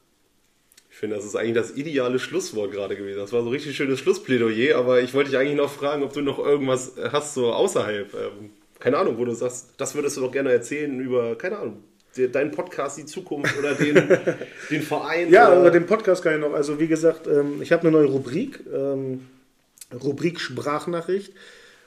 [0.89, 3.19] Ich finde, das ist eigentlich das ideale Schlusswort gerade gewesen.
[3.19, 6.13] Das war so ein richtig schönes Schlussplädoyer, aber ich wollte dich eigentlich noch fragen, ob
[6.13, 8.13] du noch irgendwas hast so außerhalb.
[8.15, 8.49] Ähm,
[8.79, 11.83] keine Ahnung, wo du sagst, das würdest du doch gerne erzählen über, keine Ahnung,
[12.31, 13.95] deinen Podcast die Zukunft oder den,
[14.69, 15.29] den Verein?
[15.29, 15.71] Ja, oder?
[15.71, 16.53] den Podcast kann ich noch.
[16.53, 19.27] Also wie gesagt, ähm, ich habe eine neue Rubrik, ähm,
[20.03, 21.33] Rubrik Sprachnachricht.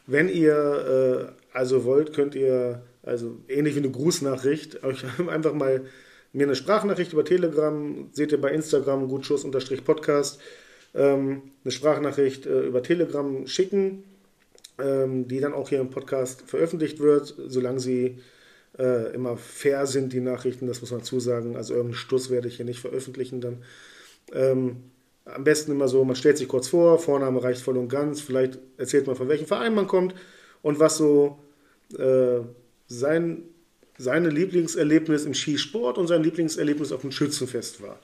[0.06, 5.82] Wenn ihr äh, also wollt, könnt ihr, also ähnlich wie eine Grußnachricht, euch einfach mal
[6.32, 10.40] mir eine Sprachnachricht über Telegram, seht ihr bei Instagram gutschuss-podcast,
[10.94, 14.04] ähm, eine Sprachnachricht äh, über Telegram schicken,
[14.82, 18.16] die dann auch hier im Podcast veröffentlicht wird, solange sie
[18.80, 21.56] äh, immer fair sind, die Nachrichten, das muss man zusagen.
[21.56, 23.58] Also irgendeinen Stuss werde ich hier nicht veröffentlichen dann.
[24.32, 24.76] Ähm,
[25.26, 28.58] am besten immer so, man stellt sich kurz vor, Vorname reicht voll und ganz, vielleicht
[28.78, 30.14] erzählt man, von welchem Verein man kommt
[30.62, 31.38] und was so
[31.98, 32.40] äh,
[32.86, 33.42] sein
[34.00, 37.98] seine Lieblingserlebnis im Skisport und sein Lieblingserlebnis auf dem Schützenfest war.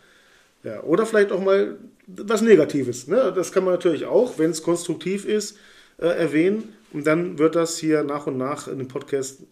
[0.62, 3.06] Ja, oder vielleicht auch mal was Negatives.
[3.06, 3.32] Ne?
[3.34, 5.56] Das kann man natürlich auch, wenn es konstruktiv ist,
[5.98, 6.74] äh, erwähnen.
[6.92, 9.42] Und dann wird das hier nach und nach in den Podcast,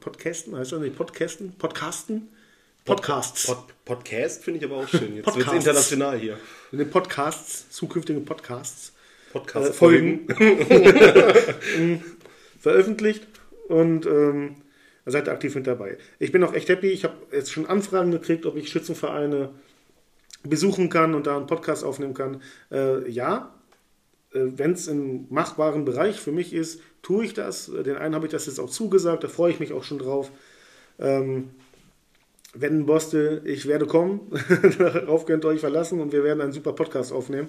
[0.00, 1.52] Podcasten, heißt das nicht Podcasten?
[1.58, 2.28] Podcasten?
[2.84, 3.46] Podcasts.
[3.46, 5.16] Pod, Pod, Podcast finde ich aber auch schön.
[5.16, 6.38] Jetzt wird es international hier.
[6.70, 8.92] In den Podcasts, zukünftigen Podcasts.
[9.32, 10.28] Podcast-Folgen.
[10.30, 11.98] Äh,
[12.60, 13.26] veröffentlicht
[13.68, 14.56] und ähm,
[15.04, 15.98] seid aktiv mit dabei.
[16.18, 16.88] Ich bin auch echt happy.
[16.88, 19.50] Ich habe jetzt schon Anfragen gekriegt, ob ich Schützenvereine
[20.44, 22.40] besuchen kann und da einen Podcast aufnehmen kann.
[22.70, 23.52] Äh, ja,
[24.56, 27.66] wenn es im machbaren Bereich für mich ist, tue ich das.
[27.66, 30.30] Den einen habe ich das jetzt auch zugesagt, da freue ich mich auch schon drauf.
[30.98, 31.50] Ähm,
[32.54, 34.32] wenn Bostel, ich werde kommen,
[34.78, 37.48] darauf könnt ihr euch verlassen und wir werden einen super Podcast aufnehmen.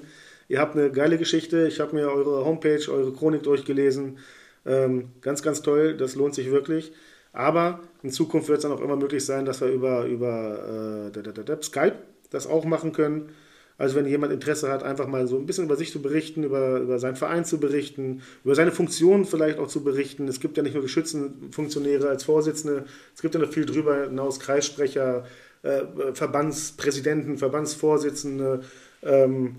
[0.49, 4.17] Ihr habt eine geile Geschichte, ich habe mir eure Homepage, eure Chronik durchgelesen.
[4.65, 6.91] Ähm, ganz, ganz toll, das lohnt sich wirklich.
[7.33, 11.63] Aber in Zukunft wird es dann auch immer möglich sein, dass wir über, über äh,
[11.63, 11.95] Skype
[12.29, 13.29] das auch machen können.
[13.77, 16.79] Also wenn jemand Interesse hat, einfach mal so ein bisschen über sich zu berichten, über,
[16.79, 20.27] über seinen Verein zu berichten, über seine Funktionen vielleicht auch zu berichten.
[20.27, 24.39] Es gibt ja nicht nur Geschützenfunktionäre als Vorsitzende, es gibt ja noch viel drüber hinaus,
[24.39, 25.25] Kreissprecher,
[25.61, 25.81] äh,
[26.13, 28.61] Verbandspräsidenten, Verbandsvorsitzende,
[29.03, 29.55] ähm,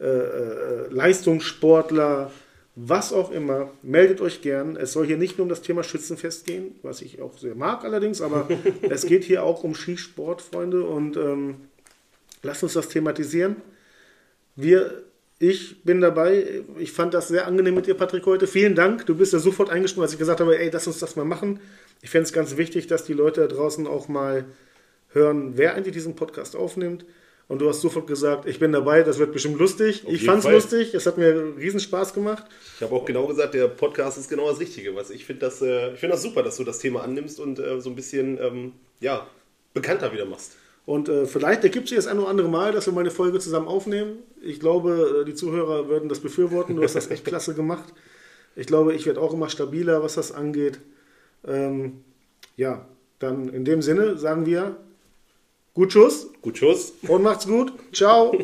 [0.00, 2.30] äh, äh, Leistungssportler,
[2.74, 4.76] was auch immer, meldet euch gern.
[4.76, 7.84] Es soll hier nicht nur um das Thema Schützenfest gehen, was ich auch sehr mag
[7.84, 8.48] allerdings, aber
[8.82, 11.56] es geht hier auch um Skisport, Freunde, und ähm,
[12.42, 13.56] Lasst uns das thematisieren.
[14.56, 15.04] Wir,
[15.38, 16.62] ich bin dabei.
[16.78, 18.46] Ich fand das sehr angenehm mit dir, Patrick, heute.
[18.46, 19.06] Vielen Dank.
[19.06, 21.60] Du bist ja sofort eingesprungen, als ich gesagt habe, ey, lass uns das mal machen.
[22.02, 24.44] Ich fände es ganz wichtig, dass die Leute da draußen auch mal
[25.10, 27.04] hören, wer eigentlich diesen Podcast aufnimmt.
[27.48, 30.06] Und du hast sofort gesagt, ich bin dabei, das wird bestimmt lustig.
[30.06, 32.44] Auf ich fand es lustig, es hat mir riesen Spaß gemacht.
[32.76, 34.94] Ich habe auch genau gesagt, der Podcast ist genau das Richtige.
[34.94, 37.80] Was ich finde das, äh, find das super, dass du das Thema annimmst und äh,
[37.80, 39.26] so ein bisschen ähm, ja,
[39.74, 40.56] bekannter wieder machst.
[40.84, 43.38] Und äh, vielleicht ergibt sich das ein oder andere Mal, dass wir mal eine Folge
[43.38, 44.18] zusammen aufnehmen.
[44.40, 46.76] Ich glaube, äh, die Zuhörer würden das befürworten.
[46.76, 47.92] Du hast das echt klasse gemacht.
[48.56, 50.80] Ich glaube, ich werde auch immer stabiler, was das angeht.
[51.46, 52.02] Ähm,
[52.56, 52.86] ja,
[53.18, 54.76] dann in dem Sinne sagen wir
[55.74, 56.28] gut Schuss.
[56.42, 56.92] Gut Schuss.
[57.06, 57.72] Und macht's gut.
[57.92, 58.36] Ciao.